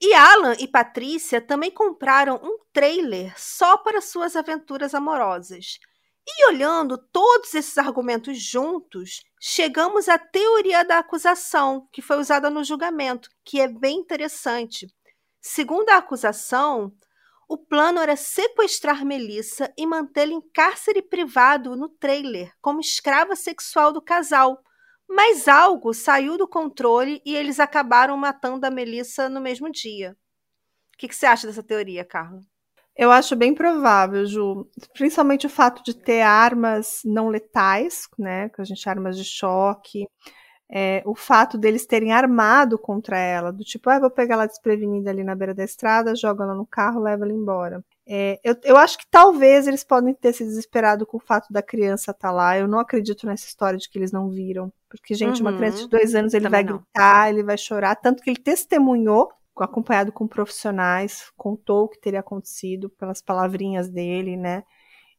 E 0.00 0.12
Alan 0.12 0.54
e 0.58 0.68
Patrícia 0.68 1.40
também 1.40 1.70
compraram 1.70 2.38
um 2.42 2.58
trailer 2.70 3.32
só 3.38 3.78
para 3.78 4.02
suas 4.02 4.36
aventuras 4.36 4.94
amorosas. 4.94 5.78
E 6.28 6.48
olhando 6.48 6.98
todos 6.98 7.54
esses 7.54 7.78
argumentos 7.78 8.38
juntos, 8.38 9.22
chegamos 9.40 10.08
à 10.08 10.18
teoria 10.18 10.84
da 10.84 10.98
acusação, 10.98 11.88
que 11.92 12.02
foi 12.02 12.18
usada 12.18 12.50
no 12.50 12.64
julgamento, 12.64 13.30
que 13.44 13.60
é 13.60 13.68
bem 13.68 13.98
interessante. 14.00 14.86
Segundo 15.48 15.90
a 15.90 15.98
acusação, 15.98 16.92
o 17.48 17.56
plano 17.56 18.00
era 18.00 18.16
sequestrar 18.16 19.04
Melissa 19.04 19.72
e 19.78 19.86
mantê-la 19.86 20.32
em 20.32 20.40
cárcere 20.52 21.00
privado 21.00 21.76
no 21.76 21.88
trailer, 21.88 22.52
como 22.60 22.80
escrava 22.80 23.36
sexual 23.36 23.92
do 23.92 24.02
casal. 24.02 24.60
Mas 25.08 25.46
algo 25.46 25.94
saiu 25.94 26.36
do 26.36 26.48
controle 26.48 27.22
e 27.24 27.36
eles 27.36 27.60
acabaram 27.60 28.16
matando 28.16 28.66
a 28.66 28.70
Melissa 28.72 29.28
no 29.28 29.40
mesmo 29.40 29.70
dia. 29.70 30.16
O 30.92 30.98
que, 30.98 31.06
que 31.06 31.14
você 31.14 31.26
acha 31.26 31.46
dessa 31.46 31.62
teoria, 31.62 32.04
Carla? 32.04 32.40
Eu 32.96 33.12
acho 33.12 33.36
bem 33.36 33.54
provável, 33.54 34.26
Ju. 34.26 34.68
Principalmente 34.94 35.46
o 35.46 35.50
fato 35.50 35.80
de 35.84 35.94
ter 35.94 36.22
armas 36.22 37.02
não 37.04 37.28
letais, 37.28 38.08
né? 38.18 38.48
Que 38.48 38.62
a 38.62 38.64
gente 38.64 38.88
armas 38.88 39.16
de 39.16 39.24
choque. 39.24 40.08
É, 40.68 41.00
o 41.06 41.14
fato 41.14 41.56
deles 41.56 41.86
terem 41.86 42.12
armado 42.12 42.76
contra 42.76 43.16
ela, 43.16 43.52
do 43.52 43.62
tipo, 43.62 43.88
ah, 43.88 44.00
vou 44.00 44.10
pegar 44.10 44.34
ela 44.34 44.46
desprevenida 44.46 45.10
ali 45.10 45.22
na 45.22 45.34
beira 45.34 45.54
da 45.54 45.62
estrada, 45.62 46.16
joga 46.16 46.42
ela 46.42 46.54
no 46.54 46.66
carro, 46.66 47.00
leva 47.00 47.24
ela 47.24 47.32
embora. 47.32 47.84
É, 48.08 48.40
eu, 48.42 48.56
eu 48.62 48.76
acho 48.76 48.98
que 48.98 49.06
talvez 49.10 49.66
eles 49.66 49.82
podem 49.82 50.14
ter 50.14 50.32
se 50.32 50.44
desesperado 50.44 51.04
com 51.06 51.16
o 51.16 51.20
fato 51.20 51.52
da 51.52 51.62
criança 51.62 52.12
estar 52.12 52.28
tá 52.28 52.32
lá. 52.32 52.58
Eu 52.58 52.68
não 52.68 52.78
acredito 52.78 53.26
nessa 53.26 53.46
história 53.46 53.78
de 53.78 53.88
que 53.88 53.98
eles 53.98 54.12
não 54.12 54.28
viram. 54.28 54.72
Porque, 54.88 55.14
gente, 55.14 55.42
uhum. 55.42 55.48
uma 55.48 55.56
criança 55.56 55.78
de 55.78 55.88
dois 55.88 56.14
anos, 56.14 56.32
ele 56.32 56.44
Também 56.44 56.64
vai 56.64 56.72
não. 56.72 56.78
gritar, 56.78 57.30
ele 57.30 57.42
vai 57.42 57.58
chorar. 57.58 57.96
Tanto 57.96 58.22
que 58.22 58.30
ele 58.30 58.38
testemunhou 58.38 59.30
acompanhado 59.58 60.12
com 60.12 60.28
profissionais, 60.28 61.30
contou 61.36 61.84
o 61.84 61.88
que 61.88 62.00
teria 62.00 62.20
acontecido 62.20 62.90
pelas 62.90 63.22
palavrinhas 63.22 63.88
dele, 63.88 64.36
né? 64.36 64.62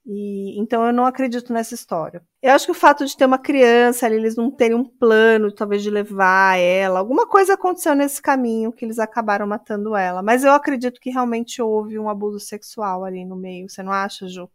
E, 0.09 0.57
então 0.57 0.87
eu 0.87 0.93
não 0.93 1.05
acredito 1.05 1.51
nessa 1.51 1.75
história. 1.75 2.23
Eu 2.41 2.53
acho 2.53 2.65
que 2.65 2.71
o 2.71 2.75
fato 2.75 3.05
de 3.05 3.15
ter 3.17 3.25
uma 3.25 3.37
criança 3.37 4.05
ali, 4.05 4.15
eles 4.15 4.37
não 4.37 4.49
terem 4.49 4.77
um 4.77 4.85
plano, 4.85 5.51
talvez, 5.51 5.83
de 5.83 5.89
levar 5.89 6.57
ela, 6.57 6.99
alguma 6.99 7.27
coisa 7.27 7.55
aconteceu 7.55 7.93
nesse 7.93 8.21
caminho 8.21 8.71
que 8.71 8.85
eles 8.85 8.99
acabaram 8.99 9.45
matando 9.45 9.97
ela. 9.97 10.23
Mas 10.23 10.45
eu 10.45 10.53
acredito 10.53 11.01
que 11.01 11.09
realmente 11.09 11.61
houve 11.61 11.99
um 11.99 12.09
abuso 12.09 12.39
sexual 12.39 13.03
ali 13.03 13.25
no 13.25 13.35
meio. 13.35 13.69
Você 13.69 13.83
não 13.83 13.91
acha, 13.91 14.29
Ju? 14.29 14.49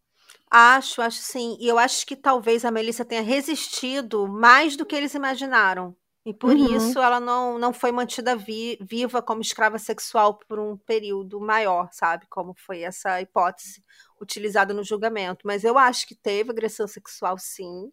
Acho, 0.51 1.03
acho 1.03 1.19
sim. 1.19 1.59
E 1.61 1.69
eu 1.69 1.79
acho 1.79 2.07
que 2.07 2.17
talvez 2.17 2.65
a 2.65 2.71
Melissa 2.71 3.05
tenha 3.05 3.23
resistido 3.23 4.27
mais 4.27 4.75
do 4.75 4.87
que 4.87 4.97
eles 4.97 5.13
imaginaram. 5.15 5.95
E 6.25 6.33
por 6.33 6.55
uhum. 6.55 6.77
isso 6.77 7.01
ela 7.01 7.19
não, 7.19 7.59
não 7.59 7.73
foi 7.73 7.91
mantida 7.91 8.37
vi, 8.37 8.79
viva 8.81 9.21
como 9.21 9.41
escrava 9.41 9.79
sexual 9.79 10.39
por 10.49 10.59
um 10.59 10.77
período 10.77 11.41
maior, 11.41 11.89
sabe? 11.91 12.27
Como 12.31 12.55
foi 12.57 12.83
essa 12.83 13.21
hipótese 13.21 13.83
utilizada 14.23 14.73
no 14.73 14.85
julgamento. 14.85 15.47
Mas 15.47 15.65
eu 15.65 15.77
acho 15.77 16.07
que 16.07 16.15
teve 16.15 16.51
agressão 16.51 16.87
sexual, 16.87 17.37
sim, 17.39 17.93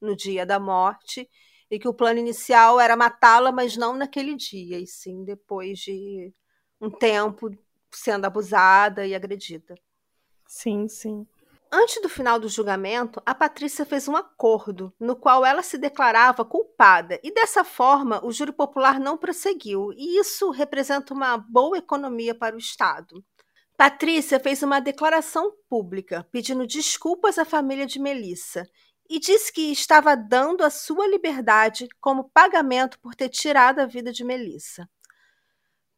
no 0.00 0.14
dia 0.14 0.46
da 0.46 0.60
morte, 0.60 1.28
e 1.70 1.78
que 1.78 1.88
o 1.88 1.94
plano 1.94 2.18
inicial 2.18 2.80
era 2.80 2.96
matá-la, 2.96 3.50
mas 3.50 3.76
não 3.76 3.94
naquele 3.94 4.36
dia, 4.36 4.78
e 4.78 4.86
sim 4.86 5.24
depois 5.24 5.78
de 5.78 6.32
um 6.80 6.90
tempo 6.90 7.50
sendo 7.92 8.24
abusada 8.24 9.06
e 9.06 9.14
agredida. 9.14 9.74
Sim, 10.46 10.88
sim. 10.88 11.26
Antes 11.72 12.02
do 12.02 12.08
final 12.08 12.40
do 12.40 12.48
julgamento, 12.48 13.22
a 13.24 13.32
Patrícia 13.32 13.86
fez 13.86 14.08
um 14.08 14.16
acordo 14.16 14.92
no 14.98 15.14
qual 15.14 15.46
ela 15.46 15.62
se 15.62 15.78
declarava 15.78 16.44
culpada 16.44 17.20
e 17.22 17.32
dessa 17.32 17.62
forma 17.62 18.24
o 18.24 18.32
júri 18.32 18.50
popular 18.50 18.98
não 18.98 19.16
prosseguiu, 19.16 19.92
e 19.92 20.18
isso 20.18 20.50
representa 20.50 21.14
uma 21.14 21.36
boa 21.36 21.78
economia 21.78 22.34
para 22.34 22.56
o 22.56 22.58
Estado. 22.58 23.24
Patrícia 23.80 24.38
fez 24.38 24.62
uma 24.62 24.78
declaração 24.78 25.54
pública 25.66 26.28
pedindo 26.30 26.66
desculpas 26.66 27.38
à 27.38 27.46
família 27.46 27.86
de 27.86 27.98
Melissa 27.98 28.68
e 29.08 29.18
disse 29.18 29.50
que 29.50 29.72
estava 29.72 30.14
dando 30.14 30.62
a 30.62 30.68
sua 30.68 31.08
liberdade 31.08 31.88
como 31.98 32.28
pagamento 32.28 33.00
por 33.00 33.14
ter 33.14 33.30
tirado 33.30 33.78
a 33.78 33.86
vida 33.86 34.12
de 34.12 34.22
Melissa. 34.22 34.86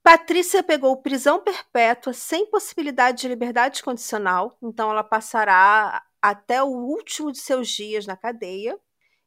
Patrícia 0.00 0.62
pegou 0.62 1.02
prisão 1.02 1.40
perpétua 1.42 2.12
sem 2.12 2.48
possibilidade 2.48 3.22
de 3.22 3.26
liberdade 3.26 3.82
condicional, 3.82 4.56
então 4.62 4.88
ela 4.88 5.02
passará 5.02 6.04
até 6.22 6.62
o 6.62 6.68
último 6.68 7.32
de 7.32 7.38
seus 7.38 7.68
dias 7.68 8.06
na 8.06 8.16
cadeia. 8.16 8.78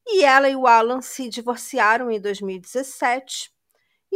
E 0.07 0.23
ela 0.23 0.47
e 0.47 0.55
o 0.55 0.65
Alan 0.65 1.01
se 1.01 1.27
divorciaram 1.27 2.09
em 2.09 2.21
2017. 2.21 3.53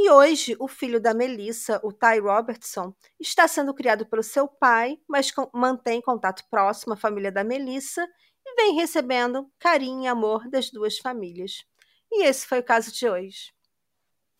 E 0.02 0.10
hoje, 0.10 0.56
o 0.60 0.68
filho 0.70 0.98
da 0.98 1.14
Melissa, 1.14 1.78
o 1.84 1.92
Ty 1.92 2.22
Robertson, 2.22 2.94
está 3.20 3.50
sendo 3.50 3.74
criado 3.74 4.06
pelo 4.06 4.24
seu 4.24 4.48
pai, 4.48 4.98
mas 5.06 5.30
mantém 5.54 6.02
contato 6.02 6.42
próximo 6.50 6.94
à 6.94 6.96
família 6.96 7.30
da 7.30 7.44
Melissa 7.44 8.08
e 8.46 8.56
vem 8.56 8.76
recebendo 8.76 9.52
carinho 9.60 10.04
e 10.04 10.08
amor 10.08 10.50
das 10.50 10.72
duas 10.72 10.98
famílias. 10.98 11.66
E 12.10 12.24
esse 12.24 12.48
foi 12.48 12.60
o 12.60 12.64
caso 12.64 12.94
de 12.94 13.10
hoje. 13.10 13.52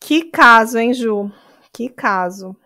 Que 0.00 0.30
caso, 0.30 0.78
hein, 0.78 0.94
Ju? 0.94 1.30
Que 1.74 1.90
caso. 1.90 2.56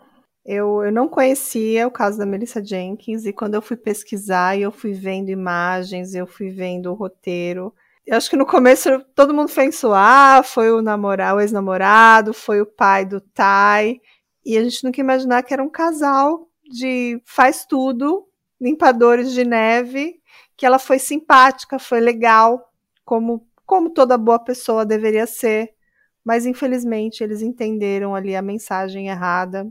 Eu, 0.47 0.85
eu 0.85 0.93
não 0.93 1.09
conhecia 1.09 1.89
o 1.89 1.91
caso 1.91 2.17
da 2.17 2.25
Melissa 2.25 2.65
Jenkins 2.65 3.27
e 3.27 3.33
quando 3.33 3.55
eu 3.55 3.63
fui 3.63 3.77
pesquisar 3.77 4.57
e 4.57 4.63
eu 4.63 4.71
fui 4.71 4.93
vendo 4.93 5.31
imagens, 5.31 6.15
eu 6.15 6.29
fui 6.29 6.49
vendo 6.49 6.93
o 6.93 6.95
roteiro. 6.95 7.75
Eu 8.07 8.19
acho 8.19 8.29
que 8.29 8.37
no 8.37 8.45
começo 8.45 9.01
todo 9.15 9.33
mundo 9.33 9.51
pensou, 9.51 9.95
ah, 9.95 10.43
foi 10.45 10.71
o 10.71 10.83
namorado, 10.83 11.39
o 11.39 11.41
ex-namorado, 11.41 12.35
foi 12.35 12.61
o 12.61 12.67
pai 12.67 13.07
do 13.07 13.19
Tai. 13.19 13.99
E 14.45 14.59
a 14.59 14.63
gente 14.63 14.85
nunca 14.85 15.01
imaginar 15.01 15.43
que 15.43 15.55
era 15.55 15.63
um 15.63 15.71
casal 15.71 16.47
de 16.71 17.21
faz 17.25 17.65
tudo, 17.65 18.29
limpadores 18.61 19.33
de 19.33 19.43
neve, 19.43 20.21
que 20.55 20.67
ela 20.67 20.79
foi 20.79 20.99
simpática, 20.99 21.79
foi 21.79 21.99
legal, 22.01 22.71
como, 23.07 23.49
como 23.65 23.89
toda 23.89 24.19
boa 24.19 24.39
pessoa 24.39 24.85
deveria 24.85 25.27
ser. 25.27 25.75
Mas 26.23 26.45
infelizmente 26.45 27.25
eles 27.25 27.41
entenderam 27.41 28.15
ali 28.15 28.37
a 28.37 28.43
mensagem 28.43 29.09
errada 29.09 29.67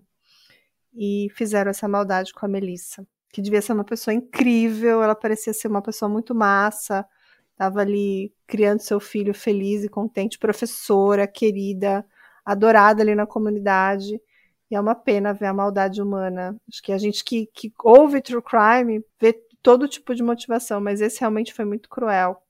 e 0.92 1.28
fizeram 1.36 1.70
essa 1.70 1.88
maldade 1.88 2.34
com 2.34 2.46
a 2.46 2.50
Melissa, 2.50 3.06
que 3.32 3.42
devia 3.42 3.62
ser 3.62 3.74
uma 3.74 3.84
pessoa 3.84 4.14
incrível, 4.14 5.04
ela 5.04 5.16
parecia 5.16 5.54
ser 5.54 5.68
uma 5.68 5.82
pessoa 5.82 6.10
muito 6.10 6.36
massa, 6.36 7.06
estava 7.54 7.82
ali 7.82 8.34
criando 8.46 8.80
seu 8.80 9.00
filho 9.00 9.34
feliz 9.34 9.84
e 9.84 9.90
contente, 9.90 10.38
professora, 10.38 11.28
querida, 11.28 12.06
adorada 12.46 13.02
ali 13.02 13.16
na 13.16 13.26
comunidade. 13.26 14.22
E 14.70 14.76
é 14.76 14.80
uma 14.80 14.96
pena 14.96 15.34
ver 15.34 15.46
a 15.46 15.54
maldade 15.54 16.02
humana. 16.02 16.56
Acho 16.68 16.82
que 16.82 16.92
a 16.92 16.98
gente 16.98 17.24
que, 17.24 17.48
que 17.54 17.72
ouve 17.84 18.22
true 18.22 18.42
crime 18.42 19.04
vê 19.20 19.34
todo 19.62 19.88
tipo 19.88 20.14
de 20.14 20.22
motivação, 20.22 20.82
mas 20.82 21.00
esse 21.00 21.20
realmente 21.20 21.54
foi 21.54 21.66
muito 21.66 21.88
cruel. 21.88 22.42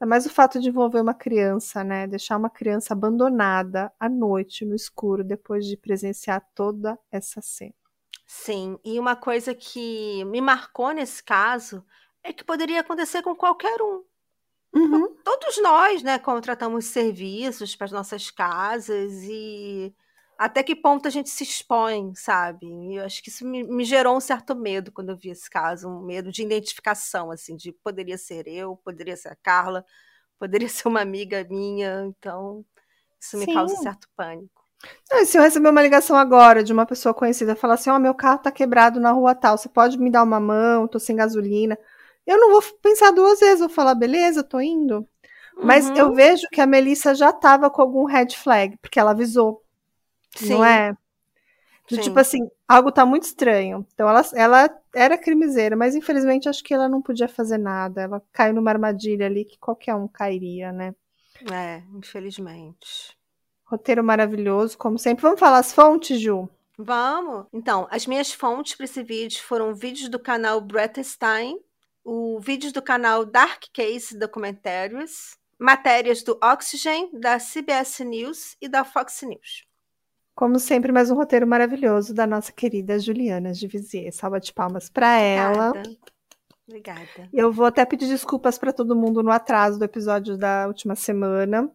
É 0.00 0.06
mais 0.06 0.26
o 0.26 0.30
fato 0.30 0.60
de 0.60 0.68
envolver 0.68 1.00
uma 1.00 1.14
criança, 1.14 1.84
né? 1.84 2.06
Deixar 2.06 2.36
uma 2.36 2.50
criança 2.50 2.92
abandonada 2.92 3.92
à 3.98 4.08
noite, 4.08 4.64
no 4.64 4.74
escuro, 4.74 5.22
depois 5.22 5.66
de 5.66 5.76
presenciar 5.76 6.44
toda 6.54 6.98
essa 7.12 7.40
cena. 7.40 7.74
Sim, 8.26 8.78
e 8.84 8.98
uma 8.98 9.14
coisa 9.14 9.54
que 9.54 10.24
me 10.24 10.40
marcou 10.40 10.92
nesse 10.92 11.22
caso 11.22 11.84
é 12.22 12.32
que 12.32 12.42
poderia 12.42 12.80
acontecer 12.80 13.22
com 13.22 13.34
qualquer 13.34 13.80
um. 13.80 14.02
Uhum. 14.74 15.14
Todos 15.22 15.62
nós, 15.62 16.02
né, 16.02 16.18
contratamos 16.18 16.86
serviços 16.86 17.76
para 17.76 17.84
as 17.84 17.92
nossas 17.92 18.30
casas 18.30 19.12
e 19.22 19.94
até 20.36 20.62
que 20.64 20.74
ponto 20.74 21.06
a 21.06 21.10
gente 21.10 21.30
se 21.30 21.44
expõe, 21.44 22.12
sabe? 22.16 22.66
E 22.66 22.96
eu 22.96 23.04
acho 23.04 23.22
que 23.22 23.28
isso 23.28 23.46
me, 23.46 23.62
me, 23.62 23.84
gerou 23.84 24.16
um 24.16 24.20
certo 24.20 24.54
medo 24.54 24.90
quando 24.90 25.10
eu 25.10 25.16
vi 25.16 25.30
esse 25.30 25.48
caso, 25.48 25.88
um 25.88 26.02
medo 26.02 26.32
de 26.32 26.42
identificação, 26.42 27.30
assim, 27.30 27.56
de 27.56 27.72
poderia 27.72 28.18
ser 28.18 28.48
eu, 28.48 28.76
poderia 28.76 29.16
ser 29.16 29.28
a 29.28 29.36
Carla, 29.36 29.84
poderia 30.38 30.68
ser 30.68 30.88
uma 30.88 31.00
amiga 31.00 31.46
minha, 31.48 32.04
então 32.06 32.64
isso 33.20 33.38
me 33.38 33.44
Sim. 33.44 33.54
causa 33.54 33.76
certo 33.76 34.08
pânico. 34.16 34.64
Não, 35.10 35.24
se 35.24 35.38
eu 35.38 35.42
receber 35.42 35.68
uma 35.70 35.82
ligação 35.82 36.16
agora 36.16 36.62
de 36.64 36.72
uma 36.72 36.84
pessoa 36.84 37.14
conhecida, 37.14 37.56
falar 37.56 37.74
assim, 37.74 37.90
ó, 37.90 37.96
oh, 37.96 37.98
meu 38.00 38.14
carro 38.14 38.38
tá 38.38 38.50
quebrado 38.50 39.00
na 39.00 39.12
rua 39.12 39.34
tal, 39.34 39.56
você 39.56 39.68
pode 39.68 39.98
me 39.98 40.10
dar 40.10 40.22
uma 40.22 40.40
mão, 40.40 40.88
tô 40.88 40.98
sem 40.98 41.16
gasolina, 41.16 41.78
eu 42.26 42.38
não 42.38 42.52
vou 42.52 42.62
pensar 42.82 43.10
duas 43.10 43.40
vezes, 43.40 43.60
vou 43.60 43.68
falar, 43.68 43.94
beleza, 43.94 44.42
tô 44.42 44.60
indo. 44.60 45.06
Mas 45.56 45.88
uhum. 45.88 45.96
eu 45.96 46.14
vejo 46.14 46.48
que 46.50 46.60
a 46.60 46.66
Melissa 46.66 47.14
já 47.14 47.32
tava 47.32 47.70
com 47.70 47.80
algum 47.80 48.04
red 48.04 48.30
flag, 48.30 48.76
porque 48.78 48.98
ela 48.98 49.12
avisou. 49.12 49.62
Sim. 50.34 50.54
Não 50.54 50.64
é? 50.64 50.96
De, 51.88 51.98
tipo 51.98 52.18
assim, 52.18 52.48
algo 52.66 52.90
tá 52.90 53.04
muito 53.04 53.24
estranho. 53.24 53.86
Então 53.92 54.08
ela, 54.08 54.22
ela 54.34 54.70
era 54.94 55.18
crimiseira, 55.18 55.76
mas 55.76 55.94
infelizmente 55.94 56.48
acho 56.48 56.64
que 56.64 56.72
ela 56.72 56.88
não 56.88 57.02
podia 57.02 57.28
fazer 57.28 57.58
nada. 57.58 58.02
Ela 58.02 58.22
caiu 58.32 58.54
numa 58.54 58.70
armadilha 58.70 59.26
ali 59.26 59.44
que 59.44 59.58
qualquer 59.58 59.94
um 59.94 60.08
cairia, 60.08 60.72
né? 60.72 60.94
É, 61.52 61.82
infelizmente. 61.94 63.16
Roteiro 63.64 64.02
maravilhoso, 64.02 64.78
como 64.78 64.98
sempre. 64.98 65.22
Vamos 65.22 65.40
falar 65.40 65.58
as 65.58 65.72
fontes, 65.72 66.20
Ju? 66.20 66.48
Vamos! 66.78 67.46
Então, 67.52 67.86
as 67.90 68.06
minhas 68.06 68.32
fontes 68.32 68.74
para 68.74 68.84
esse 68.84 69.02
vídeo 69.02 69.42
foram 69.42 69.74
vídeos 69.74 70.08
do 70.08 70.18
canal 70.18 70.60
Brett 70.60 71.02
Stein, 71.04 71.58
o 72.04 72.38
vídeos 72.38 72.72
do 72.72 72.82
canal 72.82 73.24
Dark 73.24 73.64
Case 73.72 74.16
Documentários, 74.16 75.36
matérias 75.58 76.22
do 76.22 76.38
Oxygen, 76.42 77.10
da 77.18 77.38
CBS 77.38 78.04
News 78.04 78.56
e 78.60 78.68
da 78.68 78.84
Fox 78.84 79.22
News. 79.22 79.64
Como 80.34 80.58
sempre, 80.58 80.92
mais 80.92 81.10
um 81.10 81.14
roteiro 81.14 81.46
maravilhoso 81.46 82.12
da 82.12 82.26
nossa 82.26 82.52
querida 82.52 82.98
Juliana 82.98 83.52
de 83.52 83.66
Vizier. 83.66 84.12
Salva 84.12 84.38
de 84.38 84.52
palmas 84.52 84.90
para 84.90 85.18
ela. 85.18 85.72
Obrigada. 86.66 87.28
Eu 87.32 87.52
vou 87.52 87.66
até 87.66 87.84
pedir 87.84 88.08
desculpas 88.08 88.58
para 88.58 88.72
todo 88.72 88.96
mundo 88.96 89.22
no 89.22 89.30
atraso 89.30 89.78
do 89.78 89.84
episódio 89.84 90.36
da 90.36 90.66
última 90.66 90.94
semana. 90.94 91.70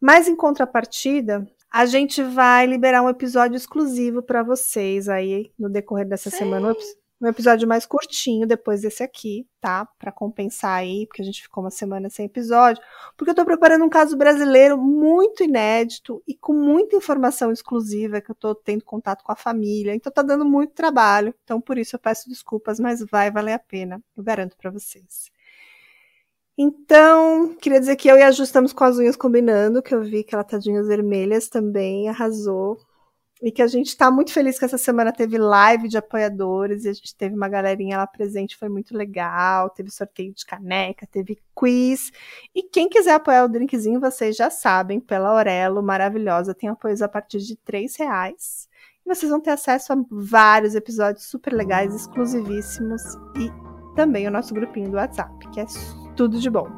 Mas 0.00 0.26
em 0.26 0.34
contrapartida, 0.34 1.46
a 1.70 1.86
gente 1.86 2.22
vai 2.22 2.66
liberar 2.66 3.02
um 3.02 3.08
episódio 3.08 3.56
exclusivo 3.56 4.20
para 4.20 4.42
vocês 4.42 5.08
aí 5.08 5.52
no 5.56 5.70
decorrer 5.70 6.08
dessa 6.08 6.28
Sim. 6.28 6.38
semana. 6.38 6.74
Um 7.22 7.28
episódio 7.28 7.68
mais 7.68 7.86
curtinho 7.86 8.48
depois 8.48 8.80
desse 8.80 9.00
aqui, 9.00 9.46
tá? 9.60 9.86
Para 9.96 10.10
compensar 10.10 10.80
aí, 10.80 11.06
porque 11.06 11.22
a 11.22 11.24
gente 11.24 11.40
ficou 11.40 11.62
uma 11.62 11.70
semana 11.70 12.10
sem 12.10 12.26
episódio. 12.26 12.82
Porque 13.16 13.30
eu 13.30 13.34
tô 13.36 13.44
preparando 13.44 13.84
um 13.84 13.88
caso 13.88 14.16
brasileiro 14.16 14.76
muito 14.76 15.44
inédito 15.44 16.20
e 16.26 16.34
com 16.34 16.52
muita 16.52 16.96
informação 16.96 17.52
exclusiva 17.52 18.20
que 18.20 18.28
eu 18.28 18.34
tô 18.34 18.56
tendo 18.56 18.84
contato 18.84 19.22
com 19.22 19.30
a 19.30 19.36
família. 19.36 19.94
Então 19.94 20.12
tá 20.12 20.20
dando 20.20 20.44
muito 20.44 20.72
trabalho. 20.72 21.32
Então 21.44 21.60
por 21.60 21.78
isso 21.78 21.94
eu 21.94 22.00
peço 22.00 22.28
desculpas, 22.28 22.80
mas 22.80 23.04
vai 23.08 23.30
valer 23.30 23.52
a 23.52 23.58
pena. 23.60 24.02
Eu 24.16 24.24
garanto 24.24 24.56
para 24.56 24.72
vocês. 24.72 25.30
Então, 26.58 27.54
queria 27.54 27.78
dizer 27.78 27.94
que 27.94 28.08
eu 28.08 28.16
e 28.16 28.22
a 28.22 28.32
Ju 28.32 28.42
estamos 28.42 28.72
com 28.72 28.82
as 28.84 28.98
unhas 28.98 29.16
combinando, 29.16 29.80
que 29.80 29.94
eu 29.94 30.02
vi 30.02 30.24
que 30.24 30.34
ela 30.34 30.44
tá 30.44 30.58
de 30.58 30.70
unhas 30.70 30.88
vermelhas 30.88 31.48
também, 31.48 32.08
arrasou. 32.08 32.78
E 33.42 33.50
que 33.50 33.60
a 33.60 33.66
gente 33.66 33.88
está 33.88 34.08
muito 34.08 34.32
feliz 34.32 34.56
que 34.56 34.64
essa 34.64 34.78
semana 34.78 35.12
teve 35.12 35.36
live 35.36 35.88
de 35.88 35.98
apoiadores 35.98 36.84
e 36.84 36.88
a 36.88 36.92
gente 36.92 37.12
teve 37.16 37.34
uma 37.34 37.48
galerinha 37.48 37.96
lá 37.96 38.06
presente, 38.06 38.56
foi 38.56 38.68
muito 38.68 38.96
legal. 38.96 39.68
Teve 39.68 39.90
sorteio 39.90 40.32
de 40.32 40.46
caneca, 40.46 41.08
teve 41.10 41.36
quiz. 41.52 42.12
E 42.54 42.62
quem 42.62 42.88
quiser 42.88 43.14
apoiar 43.14 43.44
o 43.44 43.48
drinkzinho, 43.48 43.98
vocês 43.98 44.36
já 44.36 44.48
sabem, 44.48 45.00
pela 45.00 45.30
Aurelo, 45.30 45.82
maravilhosa, 45.82 46.54
tem 46.54 46.68
apoios 46.68 47.02
a 47.02 47.08
partir 47.08 47.40
de 47.40 47.56
três 47.56 47.96
reais. 47.96 48.68
E 49.04 49.12
vocês 49.12 49.28
vão 49.28 49.40
ter 49.40 49.50
acesso 49.50 49.92
a 49.92 49.96
vários 50.08 50.76
episódios 50.76 51.24
super 51.24 51.52
legais, 51.52 51.92
exclusivíssimos 51.92 53.02
e 53.36 53.50
também 53.96 54.28
o 54.28 54.30
nosso 54.30 54.54
grupinho 54.54 54.88
do 54.88 54.96
WhatsApp, 54.96 55.50
que 55.50 55.58
é 55.58 55.66
tudo 56.14 56.38
de 56.38 56.48
bom. 56.48 56.68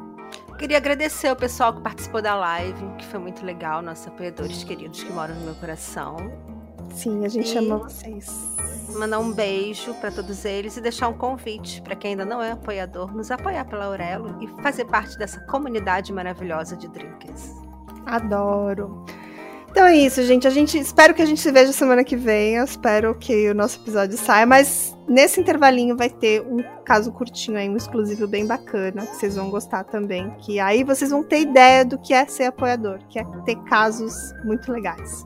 Queria 0.57 0.77
agradecer 0.77 1.29
o 1.31 1.35
pessoal 1.35 1.75
que 1.75 1.81
participou 1.81 2.23
da 2.23 2.33
live, 2.33 2.81
que 2.97 3.05
foi 3.05 3.19
muito 3.19 3.45
legal, 3.45 3.83
nossos 3.83 4.07
apoiadores 4.07 4.63
queridos 4.63 5.03
que 5.03 5.11
moram 5.11 5.35
no 5.35 5.41
meu 5.41 5.55
coração. 5.55 6.54
Sim, 6.95 7.25
a 7.25 7.29
gente 7.29 7.53
E- 7.53 7.57
ama 7.57 7.77
vocês. 7.77 8.55
Mandar 8.97 9.19
um 9.19 9.31
beijo 9.31 9.93
para 9.95 10.09
todos 10.09 10.45
eles 10.45 10.77
e 10.77 10.81
deixar 10.81 11.09
um 11.09 11.13
convite 11.13 11.81
para 11.81 11.95
quem 11.95 12.11
ainda 12.11 12.23
não 12.23 12.41
é 12.41 12.51
apoiador, 12.51 13.13
nos 13.13 13.29
apoiar 13.29 13.65
pela 13.65 13.85
Aurelo 13.85 14.37
e 14.41 14.47
fazer 14.61 14.85
parte 14.85 15.17
dessa 15.17 15.39
comunidade 15.41 16.13
maravilhosa 16.13 16.77
de 16.77 16.87
drinkers. 16.87 17.51
Adoro. 18.05 19.03
Então 19.69 19.85
é 19.85 19.97
isso, 19.97 20.23
gente. 20.23 20.47
A 20.47 20.51
gente 20.51 20.79
espero 20.79 21.13
que 21.13 21.21
a 21.21 21.25
gente 21.25 21.41
se 21.41 21.51
veja 21.51 21.73
semana 21.73 22.01
que 22.01 22.15
vem. 22.15 22.55
Eu 22.55 22.63
espero 22.63 23.13
que 23.13 23.49
o 23.49 23.53
nosso 23.53 23.77
episódio 23.81 24.17
saia, 24.17 24.45
mas 24.45 24.95
nesse 25.05 25.41
intervalinho 25.41 25.97
vai 25.97 26.09
ter 26.09 26.41
um 26.43 26.63
caso 26.85 27.11
curtinho 27.11 27.57
aí, 27.57 27.69
um 27.69 27.75
exclusivo 27.75 28.25
bem 28.25 28.45
bacana, 28.45 29.05
que 29.05 29.17
vocês 29.17 29.35
vão 29.35 29.49
gostar 29.49 29.83
também. 29.83 30.29
Que 30.37 30.61
aí 30.61 30.85
vocês 30.85 31.11
vão 31.11 31.21
ter 31.21 31.41
ideia 31.41 31.83
do 31.83 31.97
que 31.97 32.13
é 32.13 32.25
ser 32.25 32.45
apoiador, 32.45 32.99
que 33.09 33.19
é 33.19 33.25
ter 33.45 33.57
casos 33.63 34.33
muito 34.45 34.71
legais. 34.71 35.25